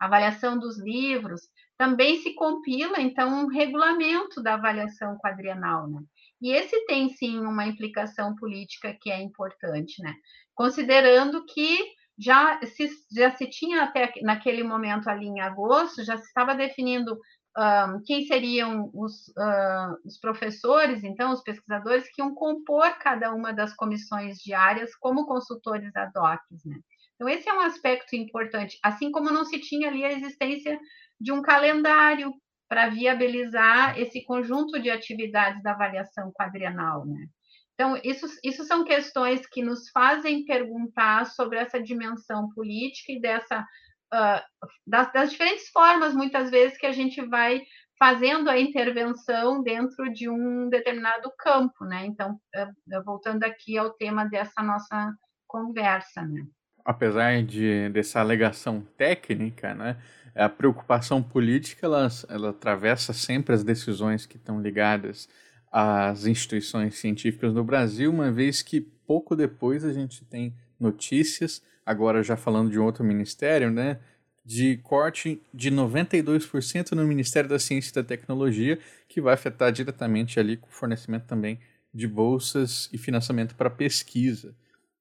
a 0.00 0.06
avaliação 0.06 0.56
dos 0.56 0.78
livros, 0.78 1.40
também 1.80 2.20
se 2.20 2.34
compila, 2.34 3.00
então, 3.00 3.42
um 3.42 3.46
regulamento 3.46 4.42
da 4.42 4.52
avaliação 4.52 5.16
quadrienal, 5.16 5.88
né? 5.88 6.02
E 6.38 6.52
esse 6.52 6.78
tem, 6.84 7.08
sim, 7.08 7.38
uma 7.38 7.66
implicação 7.66 8.36
política 8.36 8.94
que 9.00 9.10
é 9.10 9.18
importante, 9.18 10.02
né? 10.02 10.12
Considerando 10.54 11.42
que 11.46 11.78
já 12.18 12.60
se, 12.66 12.86
já 13.16 13.30
se 13.30 13.46
tinha 13.46 13.84
até 13.84 14.12
naquele 14.20 14.62
momento 14.62 15.08
ali 15.08 15.24
em 15.24 15.40
agosto, 15.40 16.04
já 16.04 16.18
se 16.18 16.26
estava 16.26 16.54
definindo 16.54 17.18
um, 17.56 18.02
quem 18.04 18.26
seriam 18.26 18.90
os, 18.92 19.28
uh, 19.28 19.96
os 20.04 20.18
professores, 20.20 21.02
então, 21.02 21.32
os 21.32 21.42
pesquisadores 21.42 22.04
que 22.14 22.20
iam 22.20 22.34
compor 22.34 22.90
cada 22.98 23.32
uma 23.34 23.54
das 23.54 23.72
comissões 23.72 24.36
diárias 24.36 24.94
como 24.96 25.24
consultores 25.24 25.96
ad 25.96 26.12
hoc, 26.14 26.42
né? 26.62 26.78
Então, 27.14 27.26
esse 27.26 27.48
é 27.48 27.54
um 27.54 27.60
aspecto 27.60 28.14
importante, 28.16 28.78
assim 28.82 29.10
como 29.10 29.30
não 29.30 29.46
se 29.46 29.58
tinha 29.58 29.88
ali 29.88 30.04
a 30.04 30.12
existência 30.12 30.78
de 31.20 31.32
um 31.32 31.42
calendário 31.42 32.32
para 32.68 32.88
viabilizar 32.88 33.98
esse 33.98 34.24
conjunto 34.24 34.80
de 34.80 34.90
atividades 34.90 35.62
da 35.62 35.72
avaliação 35.72 36.32
quadrienal, 36.32 37.04
né? 37.04 37.26
Então, 37.74 37.98
isso, 38.04 38.26
isso 38.44 38.62
são 38.64 38.84
questões 38.84 39.46
que 39.46 39.62
nos 39.62 39.88
fazem 39.90 40.44
perguntar 40.44 41.24
sobre 41.26 41.58
essa 41.58 41.82
dimensão 41.82 42.50
política 42.50 43.10
e 43.12 43.20
dessa 43.20 43.66
uh, 44.12 44.70
das, 44.86 45.10
das, 45.12 45.30
diferentes 45.30 45.68
formas, 45.70 46.14
muitas 46.14 46.50
vezes, 46.50 46.76
que 46.76 46.86
a 46.86 46.92
gente 46.92 47.24
vai 47.26 47.62
fazendo 47.98 48.48
a 48.50 48.58
intervenção 48.58 49.62
dentro 49.62 50.12
de 50.12 50.28
um 50.28 50.68
determinado 50.68 51.32
campo, 51.38 51.84
né? 51.84 52.04
Então, 52.04 52.38
uh, 52.56 53.04
voltando 53.04 53.44
aqui 53.44 53.78
ao 53.78 53.94
tema 53.94 54.26
dessa 54.26 54.62
nossa 54.62 55.12
conversa, 55.46 56.22
né? 56.22 56.44
Apesar 56.90 57.40
de 57.44 57.88
dessa 57.90 58.18
alegação 58.18 58.84
técnica, 58.96 59.72
né? 59.74 59.96
a 60.34 60.48
preocupação 60.48 61.22
política 61.22 61.86
ela, 61.86 62.08
ela 62.28 62.50
atravessa 62.50 63.12
sempre 63.12 63.54
as 63.54 63.62
decisões 63.62 64.26
que 64.26 64.36
estão 64.36 64.60
ligadas 64.60 65.28
às 65.70 66.26
instituições 66.26 66.96
científicas 66.96 67.52
no 67.52 67.62
Brasil, 67.62 68.10
uma 68.10 68.32
vez 68.32 68.60
que 68.60 68.80
pouco 68.80 69.36
depois 69.36 69.84
a 69.84 69.92
gente 69.92 70.24
tem 70.24 70.52
notícias, 70.80 71.62
agora 71.86 72.24
já 72.24 72.36
falando 72.36 72.72
de 72.72 72.78
outro 72.80 73.04
ministério, 73.04 73.70
né, 73.70 74.00
de 74.44 74.78
corte 74.78 75.40
de 75.54 75.70
92% 75.70 76.90
no 76.90 77.06
Ministério 77.06 77.48
da 77.48 77.60
Ciência 77.60 77.92
e 77.92 77.94
da 77.94 78.02
Tecnologia, 78.02 78.80
que 79.08 79.20
vai 79.20 79.34
afetar 79.34 79.70
diretamente 79.70 80.40
ali 80.40 80.56
com 80.56 80.66
o 80.66 80.72
fornecimento 80.72 81.26
também 81.26 81.60
de 81.94 82.08
bolsas 82.08 82.90
e 82.92 82.98
financiamento 82.98 83.54
para 83.54 83.70
pesquisa. 83.70 84.56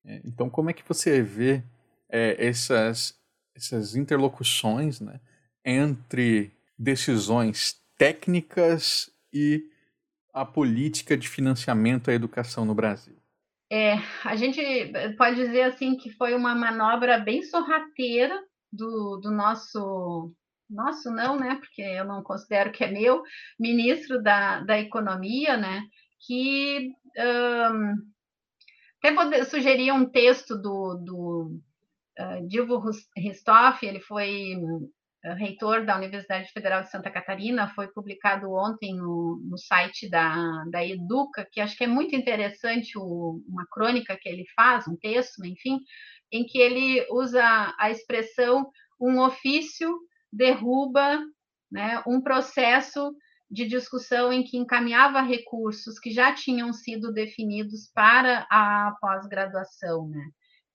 É, 0.06 0.22
então, 0.24 0.52
como 0.52 0.70
é 0.70 0.74
que 0.74 0.88
você 0.88 1.24
vê 1.24 1.64
é, 2.10 2.36
essas 2.46 3.18
essas 3.56 3.96
interlocuções 3.96 5.02
né, 5.02 5.20
entre 5.66 6.52
decisões 6.78 7.82
técnicas 7.98 9.12
e 9.34 9.70
a 10.34 10.46
política 10.46 11.18
de 11.18 11.28
financiamento 11.28 12.10
à 12.10 12.14
educação 12.14 12.64
no 12.64 12.74
Brasil? 12.74 13.18
É, 13.72 13.96
a 14.24 14.36
gente 14.36 14.62
pode 15.18 15.36
dizer 15.36 15.64
assim 15.64 15.98
que 15.98 16.10
foi 16.12 16.34
uma 16.34 16.56
manobra 16.56 17.20
bem 17.20 17.44
sorrateira 17.44 18.42
do, 18.72 19.18
do 19.18 19.30
nosso 19.30 20.34
nosso 20.70 21.10
não, 21.12 21.36
né? 21.36 21.56
Porque 21.56 21.82
eu 21.82 22.06
não 22.06 22.24
considero 22.24 22.72
que 22.72 22.84
é 22.84 22.92
meu, 22.92 23.24
ministro 23.60 24.22
da, 24.22 24.62
da 24.62 24.80
Economia, 24.80 25.58
né? 25.58 25.84
Que 26.26 26.92
um, 27.18 27.96
até 29.02 29.14
vou 29.14 29.46
sugerir 29.46 29.92
um 29.92 30.06
texto 30.06 30.56
do, 30.56 30.96
do 30.96 31.62
uh, 32.20 32.48
Dilvo 32.48 32.82
Ristoff, 33.18 33.86
ele 33.86 34.00
foi 34.00 34.56
uh, 34.56 35.34
reitor 35.36 35.86
da 35.86 35.98
Universidade 35.98 36.52
Federal 36.52 36.84
de 36.84 36.92
Santa 36.92 37.10
Catarina, 37.10 37.74
foi 37.74 37.88
publicado 37.88 38.52
ontem 38.52 38.96
no, 38.96 39.42
no 39.44 39.58
site 39.58 40.10
da, 40.10 40.64
da 40.70 40.86
Educa, 40.86 41.48
que 41.52 41.60
acho 41.60 41.78
que 41.78 41.84
é 41.84 41.88
muito 41.88 42.16
interessante 42.16 42.98
o, 42.98 43.42
uma 43.48 43.66
crônica 43.72 44.18
que 44.18 44.30
ele 44.30 44.46
faz, 44.56 44.88
um 44.88 44.96
texto, 44.96 45.46
enfim, 45.46 45.80
em 46.32 46.46
que 46.46 46.58
ele 46.58 47.06
usa 47.10 47.44
a 47.78 47.90
expressão 47.90 48.70
um 49.00 49.20
ofício 49.22 49.98
derruba 50.32 51.20
né, 51.72 52.04
um 52.06 52.22
processo 52.22 53.16
de 53.50 53.66
discussão 53.66 54.32
em 54.32 54.44
que 54.44 54.58
encaminhava 54.58 55.22
recursos 55.22 55.98
que 56.00 56.12
já 56.12 56.34
tinham 56.34 56.72
sido 56.72 57.12
definidos 57.12 57.90
para 57.94 58.46
a 58.50 58.96
pós-graduação, 59.02 60.08
né? 60.08 60.30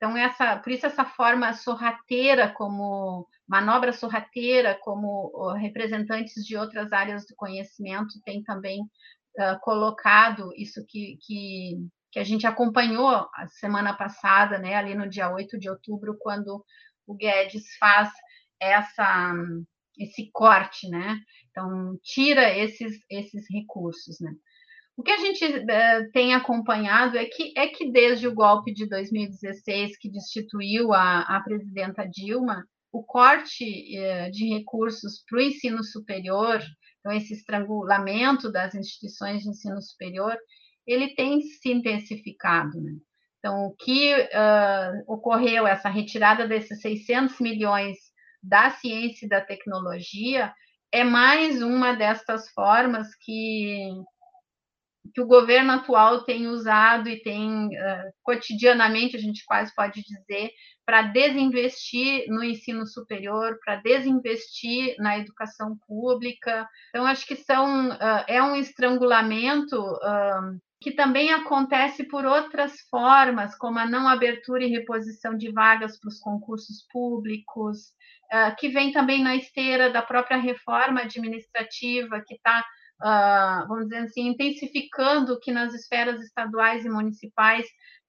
Então 0.05 0.19
essa, 0.19 0.59
por 0.59 0.71
isso 0.71 0.85
essa 0.85 1.03
forma 1.03 1.55
sorrateira 1.55 2.53
como 2.53 3.27
manobra 3.49 3.91
sorrateira, 3.91 4.79
como 4.83 5.55
representantes 5.55 6.45
de 6.45 6.59
outras 6.59 6.93
áreas 6.93 7.27
do 7.27 7.35
conhecimento 7.35 8.21
têm 8.23 8.43
também 8.43 8.83
uh, 8.83 9.59
colocado 9.63 10.53
isso 10.59 10.85
que, 10.87 11.17
que, 11.23 11.89
que 12.13 12.19
a 12.19 12.25
gente 12.25 12.47
acompanhou 12.47 13.09
a 13.35 13.47
semana 13.49 13.95
passada, 13.95 14.59
né, 14.59 14.75
ali 14.75 14.95
no 14.95 15.09
dia 15.09 15.33
8 15.33 15.59
de 15.59 15.71
outubro, 15.71 16.19
quando 16.21 16.63
o 17.07 17.15
Guedes 17.15 17.65
faz 17.79 18.11
essa 18.61 19.33
esse 19.99 20.29
corte, 20.35 20.87
né? 20.91 21.19
Então 21.49 21.99
tira 22.03 22.55
esses 22.55 23.01
esses 23.09 23.47
recursos, 23.51 24.21
né? 24.21 24.35
O 24.97 25.03
que 25.03 25.11
a 25.11 25.19
gente 25.19 25.45
uh, 25.45 26.11
tem 26.13 26.35
acompanhado 26.35 27.19
é 27.19 27.25
que 27.25 27.53
é 27.57 27.67
que 27.67 27.91
desde 27.91 28.29
o 28.29 28.35
golpe 28.35 28.73
de 28.73 28.89
2016 28.89 29.99
que 29.99 30.11
destituiu 30.11 30.93
a, 30.93 31.21
a 31.23 31.41
presidenta 31.43 32.09
Dilma, 32.09 32.65
o 32.93 33.03
corte 33.03 33.65
uh, 33.65 34.31
de 34.31 34.49
recursos 34.49 35.25
para 35.29 35.39
o 35.39 35.43
ensino 35.43 35.83
superior, 35.83 36.63
então 37.01 37.13
esse 37.13 37.35
estrangulamento 37.35 38.53
das 38.53 38.75
instituições 38.75 39.43
de 39.43 39.49
ensino 39.49 39.83
superior, 39.83 40.37
ele 40.87 41.15
tem 41.15 41.41
se 41.41 41.71
intensificado, 41.71 42.81
né? 42.81 42.93
Então, 43.45 43.67
o 43.67 43.75
que 43.77 44.15
uh, 44.15 45.05
ocorreu, 45.07 45.67
essa 45.67 45.91
retirada 45.91 46.49
desses 46.49 46.81
600 46.81 47.41
milhões 47.41 47.99
da 48.43 48.71
ciência 48.71 49.27
e 49.27 49.29
da 49.29 49.41
tecnologia 49.41 50.51
é 50.91 51.05
mais 51.05 51.61
uma 51.61 51.93
destas 51.93 52.49
formas 52.51 53.15
que, 53.17 53.91
que 55.15 55.21
o 55.21 55.27
governo 55.27 55.73
atual 55.73 56.25
tem 56.25 56.49
usado 56.49 57.09
e 57.09 57.23
tem 57.23 57.69
uh, 57.69 58.13
cotidianamente, 58.25 59.17
a 59.17 59.21
gente 59.21 59.45
quase 59.47 59.73
pode 59.73 60.03
dizer, 60.03 60.51
para 60.85 61.03
desinvestir 61.03 62.25
no 62.29 62.43
ensino 62.43 62.85
superior, 62.85 63.57
para 63.65 63.77
desinvestir 63.77 64.97
na 64.99 65.17
educação 65.17 65.79
pública. 65.87 66.69
Então, 66.91 67.07
acho 67.07 67.25
que 67.27 67.37
são, 67.37 67.91
uh, 67.91 68.25
é 68.27 68.43
um 68.43 68.57
estrangulamento 68.57 69.81
uh, 69.81 70.61
que 70.81 70.91
também 70.91 71.33
acontece 71.33 72.03
por 72.09 72.27
outras 72.27 72.81
formas, 72.91 73.57
como 73.57 73.79
a 73.79 73.87
não 73.87 74.09
abertura 74.09 74.65
e 74.65 74.71
reposição 74.71 75.37
de 75.37 75.51
vagas 75.53 75.99
para 75.99 76.09
os 76.09 76.19
concursos 76.19 76.85
públicos, 76.93 77.95
que 78.59 78.69
vem 78.69 78.91
também 78.91 79.23
na 79.23 79.37
esteira 79.37 79.91
da 79.91 80.03
própria 80.03 80.37
reforma 80.37 81.03
administrativa, 81.03 82.21
que 82.27 82.35
está, 82.35 82.65
uh, 83.03 83.67
vamos 83.69 83.85
dizer 83.85 83.99
assim, 83.99 84.29
intensificando 84.29 85.39
que 85.41 85.53
nas 85.53 85.75
esferas 85.75 86.21
estaduais 86.21 86.85
e 86.85 86.89
municipais 86.89 87.67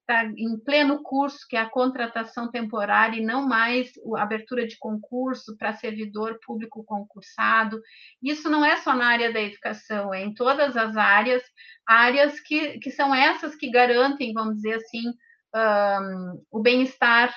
está 0.07 0.23
em 0.25 0.57
pleno 0.59 1.01
curso, 1.01 1.47
que 1.49 1.57
é 1.57 1.61
a 1.61 1.69
contratação 1.69 2.49
temporária 2.51 3.17
e 3.17 3.25
não 3.25 3.47
mais 3.47 3.91
a 4.15 4.21
abertura 4.21 4.67
de 4.67 4.77
concurso 4.77 5.57
para 5.57 5.73
servidor 5.73 6.39
público 6.45 6.83
concursado. 6.83 7.81
Isso 8.21 8.49
não 8.49 8.63
é 8.63 8.77
só 8.77 8.93
na 8.93 9.07
área 9.07 9.33
da 9.33 9.41
educação, 9.41 10.13
é 10.13 10.23
em 10.23 10.33
todas 10.33 10.77
as 10.77 10.95
áreas, 10.95 11.43
áreas 11.87 12.39
que, 12.39 12.77
que 12.79 12.91
são 12.91 13.13
essas 13.13 13.55
que 13.55 13.71
garantem, 13.71 14.31
vamos 14.31 14.57
dizer 14.57 14.75
assim, 14.75 15.11
um, 15.55 16.43
o 16.51 16.61
bem-estar 16.61 17.33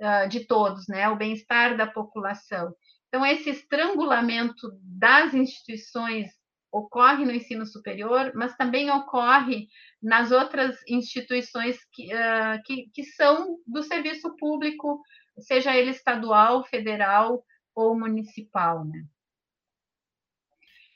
uh, 0.00 0.28
de 0.28 0.44
todos, 0.46 0.88
né? 0.88 1.08
o 1.08 1.16
bem-estar 1.16 1.76
da 1.76 1.86
população. 1.86 2.74
Então, 3.08 3.24
esse 3.24 3.48
estrangulamento 3.50 4.68
das 4.82 5.32
instituições 5.34 6.30
ocorre 6.70 7.24
no 7.24 7.32
ensino 7.32 7.66
superior, 7.66 8.32
mas 8.34 8.56
também 8.56 8.90
ocorre 8.90 9.68
nas 10.02 10.30
outras 10.30 10.76
instituições 10.88 11.78
que, 11.92 12.12
uh, 12.14 12.62
que, 12.64 12.90
que 12.92 13.04
são 13.04 13.56
do 13.66 13.82
serviço 13.82 14.34
público, 14.36 15.00
seja 15.38 15.76
ele 15.76 15.90
estadual, 15.90 16.64
federal 16.64 17.42
ou 17.74 17.98
municipal. 17.98 18.84
Né? 18.84 19.04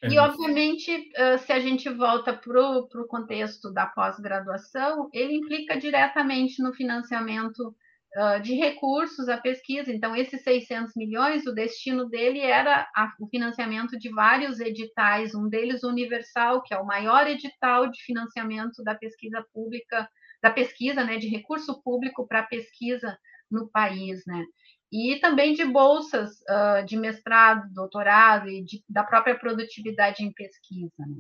É. 0.03 0.09
E, 0.09 0.19
obviamente, 0.19 1.11
se 1.45 1.53
a 1.53 1.61
gente 1.61 1.89
volta 1.89 2.33
para 2.33 2.61
o 2.61 3.07
contexto 3.07 3.73
da 3.73 3.87
pós-graduação, 3.87 5.09
ele 5.13 5.37
implica 5.37 5.79
diretamente 5.79 6.61
no 6.61 6.75
financiamento 6.75 7.75
de 8.43 8.55
recursos 8.55 9.29
à 9.29 9.39
pesquisa. 9.39 9.91
Então, 9.91 10.15
esses 10.15 10.43
600 10.43 10.95
milhões, 10.95 11.47
o 11.47 11.55
destino 11.55 12.09
dele 12.09 12.41
era 12.41 12.87
a, 12.95 13.11
o 13.19 13.27
financiamento 13.27 13.99
de 13.99 14.11
vários 14.11 14.61
editais, 14.61 15.35
um 15.35 15.49
deles 15.49 15.83
universal, 15.83 16.63
que 16.63 16.75
é 16.75 16.79
o 16.79 16.87
maior 16.87 17.27
edital 17.27 17.91
de 17.91 18.03
financiamento 18.05 18.83
da 18.85 18.95
pesquisa 18.95 19.43
pública, 19.55 20.07
da 20.43 20.51
pesquisa, 20.51 21.03
né, 21.05 21.17
de 21.17 21.29
recurso 21.29 21.83
público 21.83 22.27
para 22.27 22.43
pesquisa 22.43 23.17
no 23.51 23.71
país, 23.71 24.23
né? 24.27 24.45
E 24.93 25.19
também 25.21 25.55
de 25.55 25.65
bolsas 25.65 26.33
uh, 26.51 26.85
de 26.85 26.99
mestrado, 26.99 27.73
doutorado 27.73 28.49
e 28.49 28.63
de, 28.63 28.85
da 28.87 29.03
própria 29.03 29.39
produtividade 29.39 30.23
em 30.23 30.33
pesquisa. 30.33 30.93
Né? 30.99 31.17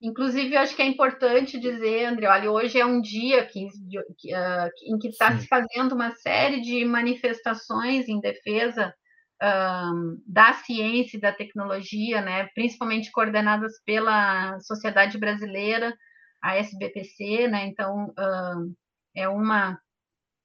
Inclusive, 0.00 0.54
eu 0.54 0.60
acho 0.60 0.76
que 0.76 0.82
é 0.82 0.86
importante 0.86 1.58
dizer, 1.58 2.04
André, 2.04 2.28
olha, 2.28 2.50
hoje 2.50 2.78
é 2.78 2.86
um 2.86 3.00
dia 3.00 3.44
que, 3.46 3.66
que, 4.16 4.32
uh, 4.32 4.70
em 4.86 4.98
que 4.98 5.08
está 5.08 5.36
se 5.36 5.46
fazendo 5.48 5.92
uma 5.92 6.12
série 6.12 6.60
de 6.60 6.84
manifestações 6.84 8.08
em 8.08 8.20
defesa 8.20 8.94
da 10.26 10.52
ciência 10.52 11.16
e 11.16 11.20
da 11.20 11.32
tecnologia, 11.32 12.20
né, 12.20 12.48
principalmente 12.54 13.10
coordenadas 13.12 13.72
pela 13.84 14.58
Sociedade 14.60 15.16
Brasileira, 15.16 15.96
a 16.42 16.56
SBPC, 16.56 17.46
né, 17.48 17.66
então 17.66 18.12
é 19.14 19.28
uma, 19.28 19.78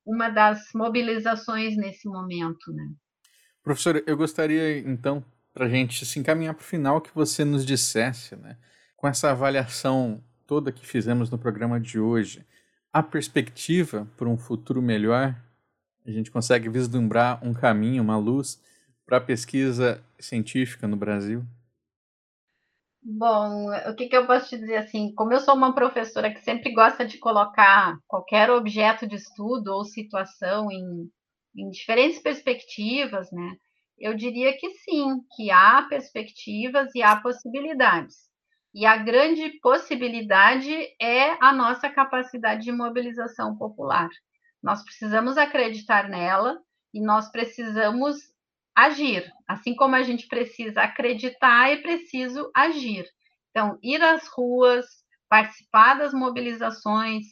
uma 0.06 0.30
das 0.30 0.62
mobilizações 0.76 1.76
nesse 1.76 2.08
momento. 2.08 2.72
Né. 2.72 2.88
Professora, 3.64 4.04
eu 4.06 4.16
gostaria, 4.16 4.78
então, 4.78 5.26
para 5.54 5.66
a 5.66 5.70
gente 5.70 6.06
se 6.06 6.20
encaminhar 6.20 6.54
para 6.54 6.62
o 6.62 6.66
final, 6.66 7.02
que 7.02 7.14
você 7.16 7.44
nos 7.44 7.66
dissesse, 7.66 8.36
né, 8.36 8.58
com 9.04 9.10
essa 9.10 9.32
avaliação 9.32 10.24
toda 10.48 10.72
que 10.72 10.88
fizemos 10.88 11.30
no 11.30 11.38
programa 11.38 11.78
de 11.78 12.00
hoje, 12.00 12.48
a 12.90 13.04
perspectiva 13.04 14.08
para 14.16 14.30
um 14.30 14.38
futuro 14.38 14.82
melhor? 14.82 15.36
A 16.06 16.10
gente 16.10 16.32
consegue 16.32 16.70
vislumbrar 16.70 17.46
um 17.46 17.54
caminho, 17.54 18.02
uma 18.02 18.16
luz 18.16 18.64
para 19.06 19.18
a 19.18 19.22
pesquisa 19.22 20.02
científica 20.18 20.88
no 20.88 20.96
Brasil? 20.96 21.44
Bom, 23.02 23.68
o 23.90 23.94
que, 23.94 24.08
que, 24.08 24.16
eu 24.16 24.26
posso 24.26 24.48
te 24.48 24.58
dizer 24.58 24.78
assim? 24.78 25.14
Como 25.16 25.34
eu 25.34 25.42
sou 25.42 25.54
uma 25.54 25.76
professora 25.76 26.34
que 26.34 26.40
sempre 26.40 26.72
gosta 26.72 27.06
de 27.06 27.18
colocar 27.18 27.98
qualquer 28.08 28.50
objeto 28.50 29.06
de 29.06 29.16
estudo 29.16 29.74
ou 29.74 29.84
situação 29.84 30.72
em, 30.72 31.12
em 31.58 31.70
diferentes 31.70 32.22
perspectivas, 32.22 33.30
né? 33.34 33.58
Eu 34.00 34.16
diria 34.16 34.58
que 34.58 34.70
sim, 34.76 35.20
que 35.36 35.52
há 35.52 35.86
perspectivas 35.90 36.96
e 36.96 37.04
há 37.04 37.18
possibilidades. 37.18 38.32
E 38.74 38.86
a 38.86 38.98
grande 38.98 39.50
possibilidade 39.62 40.74
é 41.00 41.38
a 41.40 41.54
nossa 41.54 41.90
capacidade 41.90 42.64
de 42.64 42.72
mobilização 42.72 43.56
popular. 43.56 44.10
Nós 44.62 44.84
precisamos 44.84 45.38
acreditar 45.38 46.10
nela 46.10 46.60
e 46.94 47.00
nós 47.00 47.30
precisamos 47.32 48.18
agir. 48.76 49.32
Assim 49.48 49.76
como 49.76 49.96
a 49.96 50.02
gente 50.02 50.28
precisa 50.28 50.82
acreditar, 50.82 51.70
é 51.70 51.78
preciso 51.78 52.50
agir. 52.56 53.06
Então, 53.52 53.78
ir 53.84 54.02
às 54.02 54.28
ruas, 54.28 54.86
participar 55.30 55.96
das 55.96 56.14
mobilizações, 56.14 57.26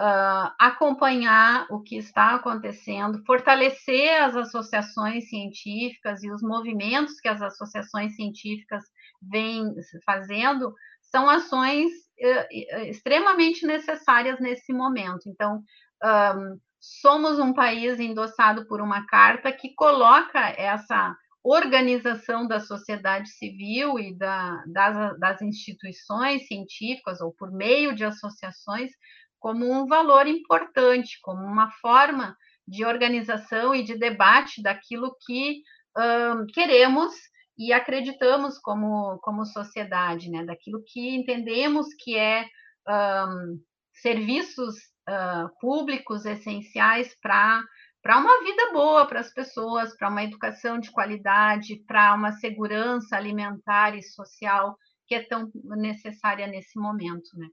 uh, 0.00 0.50
acompanhar 0.58 1.66
o 1.70 1.82
que 1.82 1.96
está 1.96 2.34
acontecendo, 2.34 3.22
fortalecer 3.26 4.22
as 4.22 4.36
associações 4.36 5.28
científicas 5.28 6.22
e 6.22 6.30
os 6.30 6.40
movimentos 6.40 7.20
que 7.20 7.28
as 7.28 7.42
associações 7.42 8.14
científicas 8.16 8.84
vêm 9.20 9.74
fazendo, 10.04 10.74
são 11.02 11.28
ações 11.28 11.90
uh, 11.90 12.86
extremamente 12.88 13.66
necessárias 13.66 14.38
nesse 14.40 14.72
momento. 14.72 15.28
Então, 15.28 15.62
um, 16.02 16.58
somos 16.80 17.38
um 17.38 17.52
país 17.52 17.98
endossado 17.98 18.66
por 18.66 18.80
uma 18.80 19.06
carta 19.06 19.52
que 19.52 19.74
coloca 19.74 20.38
essa 20.50 21.16
organização 21.42 22.46
da 22.46 22.60
sociedade 22.60 23.30
civil 23.30 23.98
e 23.98 24.16
da, 24.16 24.62
das, 24.66 25.18
das 25.18 25.42
instituições 25.42 26.46
científicas, 26.46 27.20
ou 27.20 27.32
por 27.32 27.50
meio 27.50 27.94
de 27.94 28.04
associações, 28.04 28.90
como 29.38 29.70
um 29.70 29.86
valor 29.86 30.26
importante, 30.26 31.18
como 31.22 31.42
uma 31.44 31.70
forma 31.80 32.36
de 32.66 32.84
organização 32.84 33.74
e 33.74 33.82
de 33.82 33.96
debate 33.96 34.62
daquilo 34.62 35.16
que 35.24 35.62
um, 35.96 36.46
queremos 36.46 37.14
e 37.58 37.72
acreditamos 37.72 38.58
como, 38.58 39.18
como 39.18 39.44
sociedade, 39.44 40.30
né? 40.30 40.44
daquilo 40.44 40.82
que 40.86 41.16
entendemos 41.16 41.88
que 41.98 42.16
é 42.16 42.46
um, 42.88 43.60
serviços 43.94 44.76
uh, 45.08 45.48
públicos 45.60 46.24
essenciais 46.24 47.14
para 47.20 47.64
para 48.00 48.16
uma 48.16 48.42
vida 48.44 48.72
boa 48.72 49.06
para 49.06 49.18
as 49.18 49.34
pessoas, 49.34 49.94
para 49.96 50.08
uma 50.08 50.22
educação 50.22 50.78
de 50.78 50.90
qualidade, 50.92 51.82
para 51.84 52.14
uma 52.14 52.30
segurança 52.32 53.16
alimentar 53.16 53.96
e 53.96 54.02
social 54.02 54.78
que 55.06 55.16
é 55.16 55.22
tão 55.24 55.50
necessária 55.76 56.46
nesse 56.46 56.78
momento, 56.78 57.28
né? 57.36 57.48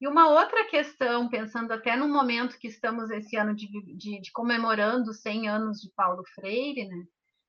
E 0.00 0.06
uma 0.06 0.28
outra 0.28 0.64
questão, 0.66 1.28
pensando 1.28 1.72
até 1.72 1.96
no 1.96 2.08
momento 2.08 2.58
que 2.58 2.68
estamos 2.68 3.10
esse 3.10 3.36
ano 3.36 3.54
de, 3.54 3.66
de, 3.96 4.20
de 4.20 4.32
comemorando 4.32 5.12
100 5.12 5.48
anos 5.48 5.80
de 5.80 5.90
Paulo 5.96 6.22
Freire, 6.34 6.86
né? 6.86 7.04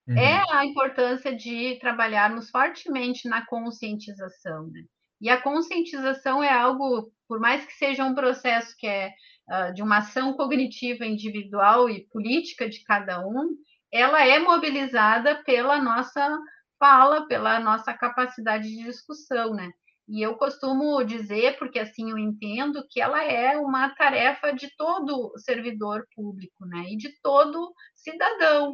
Uhum. 0.07 0.17
É 0.17 0.43
a 0.51 0.65
importância 0.65 1.35
de 1.35 1.77
trabalharmos 1.79 2.49
fortemente 2.49 3.27
na 3.27 3.45
conscientização, 3.45 4.67
né? 4.67 4.83
E 5.19 5.29
a 5.29 5.41
conscientização 5.41 6.43
é 6.43 6.51
algo, 6.51 7.11
por 7.27 7.39
mais 7.39 7.65
que 7.65 7.73
seja 7.73 8.03
um 8.03 8.13
processo 8.13 8.75
que 8.77 8.85
é 8.85 9.11
uh, 9.49 9.73
de 9.73 9.81
uma 9.81 9.97
ação 9.97 10.33
cognitiva 10.33 11.05
individual 11.05 11.89
e 11.89 12.05
política 12.09 12.69
de 12.69 12.83
cada 12.83 13.25
um, 13.25 13.49
ela 13.91 14.23
é 14.25 14.37
mobilizada 14.39 15.41
pela 15.43 15.81
nossa 15.81 16.37
fala, 16.77 17.25
pela 17.27 17.59
nossa 17.59 17.93
capacidade 17.93 18.67
de 18.67 18.83
discussão, 18.83 19.53
né? 19.53 19.71
E 20.07 20.21
eu 20.21 20.35
costumo 20.35 21.03
dizer, 21.03 21.57
porque 21.57 21.79
assim 21.79 22.11
eu 22.11 22.17
entendo, 22.17 22.85
que 22.89 23.01
ela 23.01 23.23
é 23.23 23.57
uma 23.57 23.89
tarefa 23.95 24.51
de 24.53 24.69
todo 24.77 25.33
servidor 25.37 26.05
público, 26.15 26.65
né? 26.65 26.83
E 26.91 26.97
de 26.97 27.09
todo 27.21 27.73
cidadão. 27.95 28.73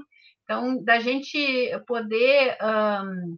Então, 0.52 0.84
da 0.84 1.00
gente 1.00 1.72
poder 1.88 2.58
um, 2.62 3.38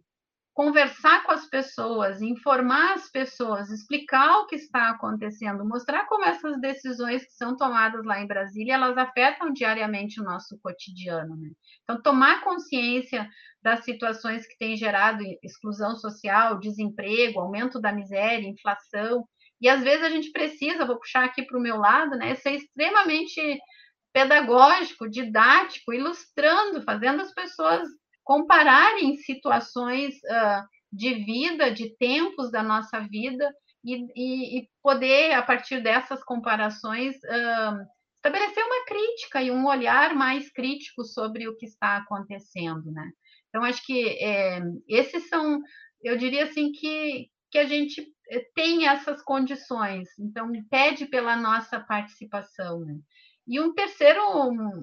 conversar 0.52 1.22
com 1.22 1.30
as 1.30 1.46
pessoas, 1.46 2.20
informar 2.20 2.94
as 2.94 3.08
pessoas, 3.08 3.70
explicar 3.70 4.40
o 4.40 4.46
que 4.48 4.56
está 4.56 4.90
acontecendo, 4.90 5.64
mostrar 5.64 6.06
como 6.06 6.24
essas 6.24 6.60
decisões 6.60 7.24
que 7.24 7.32
são 7.34 7.56
tomadas 7.56 8.04
lá 8.04 8.20
em 8.20 8.26
Brasília, 8.26 8.74
elas 8.74 8.98
afetam 8.98 9.52
diariamente 9.52 10.20
o 10.20 10.24
nosso 10.24 10.58
cotidiano, 10.60 11.36
né? 11.36 11.50
Então, 11.84 12.02
tomar 12.02 12.42
consciência 12.42 13.30
das 13.62 13.84
situações 13.84 14.44
que 14.44 14.58
têm 14.58 14.76
gerado 14.76 15.22
exclusão 15.40 15.94
social, 15.94 16.58
desemprego, 16.58 17.38
aumento 17.38 17.80
da 17.80 17.92
miséria, 17.92 18.48
inflação, 18.48 19.24
e 19.60 19.68
às 19.68 19.84
vezes 19.84 20.02
a 20.02 20.10
gente 20.10 20.32
precisa, 20.32 20.84
vou 20.84 20.98
puxar 20.98 21.24
aqui 21.24 21.44
para 21.44 21.56
o 21.56 21.62
meu 21.62 21.76
lado, 21.76 22.16
né, 22.16 22.34
ser 22.34 22.56
extremamente 22.56 23.40
pedagógico, 24.14 25.10
didático, 25.10 25.92
ilustrando, 25.92 26.80
fazendo 26.82 27.20
as 27.20 27.34
pessoas 27.34 27.88
compararem 28.22 29.16
situações 29.16 30.14
uh, 30.14 30.64
de 30.90 31.14
vida, 31.14 31.72
de 31.72 31.94
tempos 31.96 32.50
da 32.52 32.62
nossa 32.62 33.00
vida, 33.00 33.52
e, 33.84 34.06
e, 34.14 34.58
e 34.60 34.68
poder, 34.80 35.32
a 35.32 35.42
partir 35.42 35.82
dessas 35.82 36.22
comparações, 36.22 37.16
uh, 37.16 37.84
estabelecer 38.16 38.64
uma 38.64 38.86
crítica 38.86 39.42
e 39.42 39.50
um 39.50 39.66
olhar 39.66 40.14
mais 40.14 40.48
crítico 40.50 41.04
sobre 41.04 41.48
o 41.48 41.56
que 41.56 41.66
está 41.66 41.96
acontecendo, 41.96 42.90
né? 42.92 43.10
Então, 43.48 43.64
acho 43.64 43.84
que 43.84 44.08
é, 44.20 44.60
esses 44.88 45.28
são, 45.28 45.60
eu 46.02 46.16
diria 46.16 46.44
assim, 46.44 46.72
que, 46.72 47.28
que 47.50 47.58
a 47.58 47.66
gente 47.66 48.04
eh, 48.30 48.46
tem 48.54 48.88
essas 48.88 49.22
condições, 49.22 50.08
então 50.18 50.50
pede 50.70 51.06
pela 51.06 51.36
nossa 51.36 51.78
participação, 51.78 52.80
né? 52.80 52.96
E 53.46 53.60
um 53.60 53.74
terceiro 53.74 54.22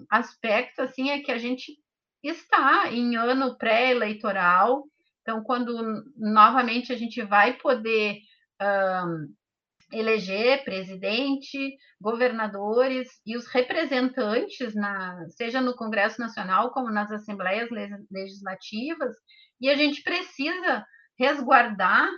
aspecto, 0.09 0.82
assim, 0.82 1.09
é 1.09 1.22
que 1.22 1.32
a 1.32 1.38
gente 1.38 1.78
está 2.24 2.91
em 2.91 3.16
ano 3.16 3.57
pré-eleitoral, 3.57 4.86
então, 5.22 5.43
quando 5.43 6.03
novamente 6.18 6.91
a 6.91 6.97
gente 6.97 7.22
vai 7.22 7.53
poder 7.53 8.20
um, 8.62 9.34
eleger 9.91 10.64
presidente, 10.64 11.78
governadores 11.99 13.07
e 13.26 13.36
os 13.36 13.45
representantes, 13.47 14.74
na, 14.74 15.28
seja 15.30 15.62
no 15.62 15.76
Congresso 15.76 16.20
Nacional 16.20 16.72
como 16.72 16.89
nas 16.89 17.12
assembleias 17.12 17.70
legislativas, 18.09 19.16
e 19.59 19.70
a 19.70 19.76
gente 19.76 20.01
precisa 20.01 20.86
resguardar 21.20 22.09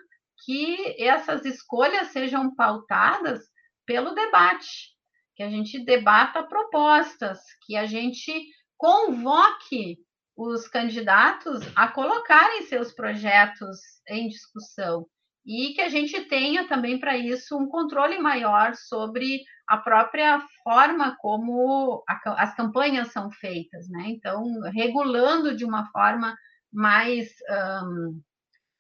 que 0.46 1.02
essas 1.02 1.46
escolhas 1.46 2.08
sejam 2.10 2.56
pautadas 2.56 3.42
pelo 3.86 4.14
debate, 4.14 4.93
que 5.36 5.44
a 5.44 5.50
gente 5.50 5.84
debata 5.84 6.44
propostas, 6.44 7.40
que 7.66 7.76
a 7.76 7.86
gente 7.86 8.34
convoque 8.78 9.98
os 10.36 10.68
candidatos 10.68 11.62
a 11.76 11.88
colocarem 11.88 12.64
seus 12.64 12.92
projetos 12.92 13.80
em 14.10 14.28
discussão 14.28 15.06
e 15.46 15.74
que 15.74 15.82
a 15.82 15.90
gente 15.90 16.22
tenha 16.26 16.68
também 16.68 17.00
para 17.00 17.18
isso 17.18 17.58
um 17.58 17.68
controle 17.68 18.18
maior 18.18 18.74
sobre 18.76 19.44
a 19.68 19.78
própria 19.78 20.42
forma 20.64 21.16
como 21.20 22.04
a, 22.08 22.44
as 22.44 22.56
campanhas 22.56 23.12
são 23.12 23.30
feitas, 23.32 23.88
né? 23.90 24.06
Então, 24.08 24.44
regulando 24.74 25.56
de 25.56 25.66
uma 25.66 25.90
forma 25.92 26.36
mais, 26.72 27.30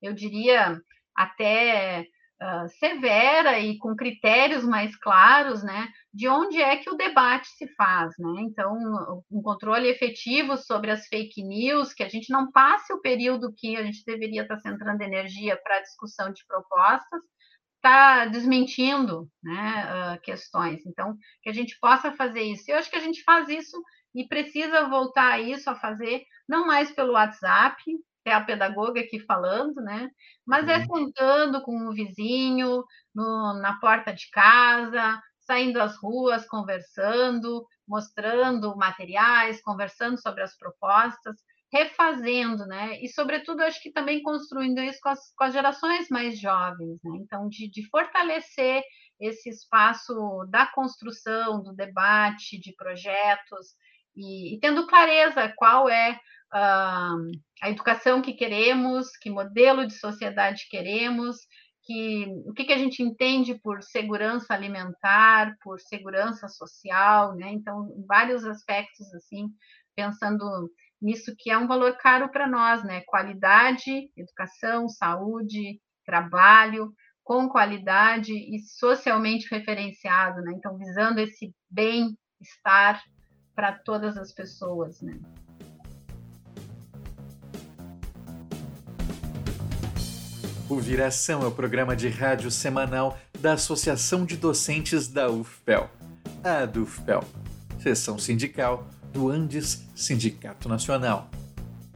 eu 0.02 0.14
diria, 0.14 0.80
até 1.16 2.06
uh, 2.44 2.68
severa 2.80 3.60
e 3.60 3.78
com 3.78 3.96
critérios 3.96 4.66
mais 4.66 4.96
claros, 4.98 5.64
né? 5.64 5.88
de 6.14 6.28
onde 6.28 6.62
é 6.62 6.78
que 6.78 6.90
o 6.92 6.96
debate 6.96 7.48
se 7.48 7.68
faz, 7.74 8.14
né? 8.20 8.42
Então, 8.42 8.78
um 9.32 9.42
controle 9.42 9.88
efetivo 9.88 10.56
sobre 10.58 10.92
as 10.92 11.08
fake 11.08 11.42
news, 11.42 11.92
que 11.92 12.04
a 12.04 12.08
gente 12.10 12.32
não 12.32 12.52
passe 12.52 12.94
o 12.94 13.02
período 13.02 13.52
que 13.58 13.76
a 13.76 13.84
gente 13.84 14.06
deveria 14.06 14.44
estar 14.44 14.60
centrando 14.60 15.02
energia 15.02 15.60
para 15.64 15.82
discussão 15.82 16.32
de 16.32 16.46
propostas, 16.46 17.20
está 17.78 18.28
desmentindo 18.28 19.28
né, 19.44 19.86
uh, 20.16 20.22
questões. 20.22 20.86
Então, 20.86 21.18
que 21.42 21.50
a 21.50 21.54
gente 21.54 21.78
possa 21.82 22.12
fazer 22.12 22.44
isso. 22.44 22.70
Eu 22.70 22.78
acho 22.78 22.92
que 22.92 22.96
a 22.96 23.02
gente 23.02 23.24
faz 23.24 23.50
isso 23.50 23.82
e 24.14 24.28
precisa 24.28 24.88
voltar 24.88 25.32
a 25.32 25.40
isso, 25.40 25.68
a 25.68 25.76
fazer, 25.76 26.24
não 26.48 26.68
mais 26.68 26.92
pelo 26.92 27.14
WhatsApp, 27.14 27.84
é 28.26 28.34
a 28.34 28.44
pedagoga 28.44 29.02
aqui 29.02 29.20
falando, 29.20 29.76
né? 29.76 30.10
Mas 30.46 30.68
é 30.68 30.78
uhum. 30.78 30.96
sentando 30.96 31.62
com 31.62 31.88
o 31.88 31.94
vizinho, 31.94 32.84
no, 33.14 33.54
na 33.62 33.80
porta 33.80 34.14
de 34.14 34.30
casa, 34.32 35.22
saindo 35.40 35.82
às 35.82 35.98
ruas, 35.98 36.48
conversando, 36.48 37.66
mostrando 37.88 38.76
materiais, 38.76 39.62
conversando 39.62 40.20
sobre 40.20 40.42
as 40.42 40.56
propostas, 40.58 41.36
refazendo, 41.72 42.66
né? 42.68 43.00
E, 43.02 43.10
sobretudo, 43.10 43.62
acho 43.62 43.82
que 43.82 43.92
também 43.92 44.22
construindo 44.22 44.80
isso 44.80 45.00
com 45.02 45.10
as, 45.10 45.34
com 45.36 45.44
as 45.44 45.54
gerações 45.54 46.08
mais 46.10 46.40
jovens, 46.40 47.00
né? 47.04 47.18
Então, 47.22 47.50
de, 47.50 47.70
de, 47.70 47.90
fortalecer 47.90 48.84
esse 49.20 49.50
espaço 49.50 50.46
da 50.50 50.68
construção, 50.68 51.64
do 51.64 51.74
debate, 51.74 52.60
de 52.60 52.74
projetos, 52.76 53.70
e, 54.16 54.56
e 54.56 54.60
tendo 54.60 54.86
clareza 54.86 55.52
qual 55.58 55.90
é 55.90 56.20
uh, 56.54 57.32
a 57.62 57.70
educação 57.70 58.22
que 58.22 58.34
queremos, 58.34 59.10
que 59.18 59.30
modelo 59.30 59.88
de 59.88 59.94
sociedade 59.94 60.68
queremos, 60.70 61.38
que 61.84 62.26
o 62.46 62.54
que, 62.54 62.64
que 62.64 62.74
a 62.74 62.78
gente 62.78 63.04
entende 63.04 63.56
por 63.56 63.84
segurança 63.84 64.54
alimentar, 64.54 65.56
por 65.62 65.80
segurança 65.82 66.48
social, 66.48 67.36
né? 67.36 67.52
Então, 67.52 67.94
vários 68.08 68.46
aspectos 68.46 69.14
assim, 69.14 69.50
pensando 69.96 70.72
nisso 71.02 71.36
que 71.38 71.52
é 71.52 71.58
um 71.58 71.68
valor 71.68 71.98
caro 71.98 72.30
para 72.30 72.48
nós, 72.48 72.84
né? 72.84 73.02
Qualidade, 73.02 74.10
educação, 74.16 74.88
saúde, 74.88 75.82
trabalho 76.06 76.94
com 77.24 77.50
qualidade 77.50 78.34
e 78.34 78.60
socialmente 78.60 79.48
referenciado, 79.50 80.42
né? 80.42 80.54
Então, 80.56 80.78
visando 80.78 81.20
esse 81.20 81.54
bem-estar 81.70 83.02
para 83.54 83.74
todas 83.74 84.18
as 84.18 84.34
pessoas, 84.34 85.02
né? 85.02 85.20
O 90.70 90.80
Viração 90.80 91.44
é 91.44 91.46
o 91.46 91.52
programa 91.52 91.94
de 91.94 92.08
rádio 92.08 92.50
semanal 92.50 93.20
da 93.40 93.54
Associação 93.54 94.26
de 94.26 94.38
Docentes 94.38 95.10
da 95.10 95.30
UFPEL, 95.30 95.90
a 96.42 96.66
DUFPEL, 96.66 97.22
seção 97.80 98.18
sindical 98.18 98.88
do 99.12 99.30
Andes 99.30 99.86
Sindicato 99.94 100.70
Nacional. 100.70 101.30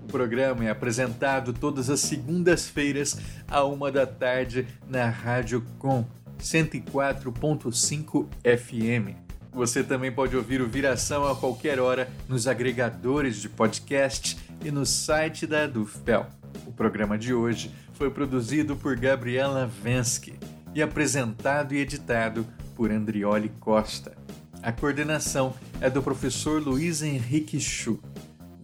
O 0.03 0.07
programa 0.07 0.65
é 0.65 0.69
apresentado 0.69 1.53
todas 1.53 1.89
as 1.89 2.01
segundas-feiras, 2.01 3.17
à 3.47 3.63
uma 3.63 3.89
da 3.89 4.05
tarde, 4.05 4.67
na 4.87 5.09
Rádio 5.09 5.65
Com 5.79 6.05
104.5 6.37 8.27
FM. 8.43 9.15
Você 9.53 9.81
também 9.81 10.11
pode 10.11 10.35
ouvir 10.35 10.61
o 10.61 10.67
Viração 10.67 11.25
a 11.25 11.35
qualquer 11.35 11.79
hora 11.79 12.09
nos 12.27 12.47
agregadores 12.47 13.37
de 13.37 13.47
podcast 13.47 14.37
e 14.63 14.69
no 14.69 14.85
site 14.85 15.47
da 15.47 15.65
Dufpel. 15.65 16.27
O 16.65 16.71
programa 16.71 17.17
de 17.17 17.33
hoje 17.33 17.73
foi 17.97 18.11
produzido 18.11 18.75
por 18.75 18.95
Gabriela 18.95 19.65
Vensky 19.65 20.35
e 20.75 20.83
apresentado 20.83 21.73
e 21.73 21.79
editado 21.79 22.45
por 22.75 22.91
Andrioli 22.91 23.49
Costa. 23.59 24.15
A 24.61 24.71
coordenação 24.71 25.55
é 25.81 25.89
do 25.89 26.03
professor 26.03 26.61
Luiz 26.61 27.01
Henrique 27.01 27.59
Chu, 27.59 27.99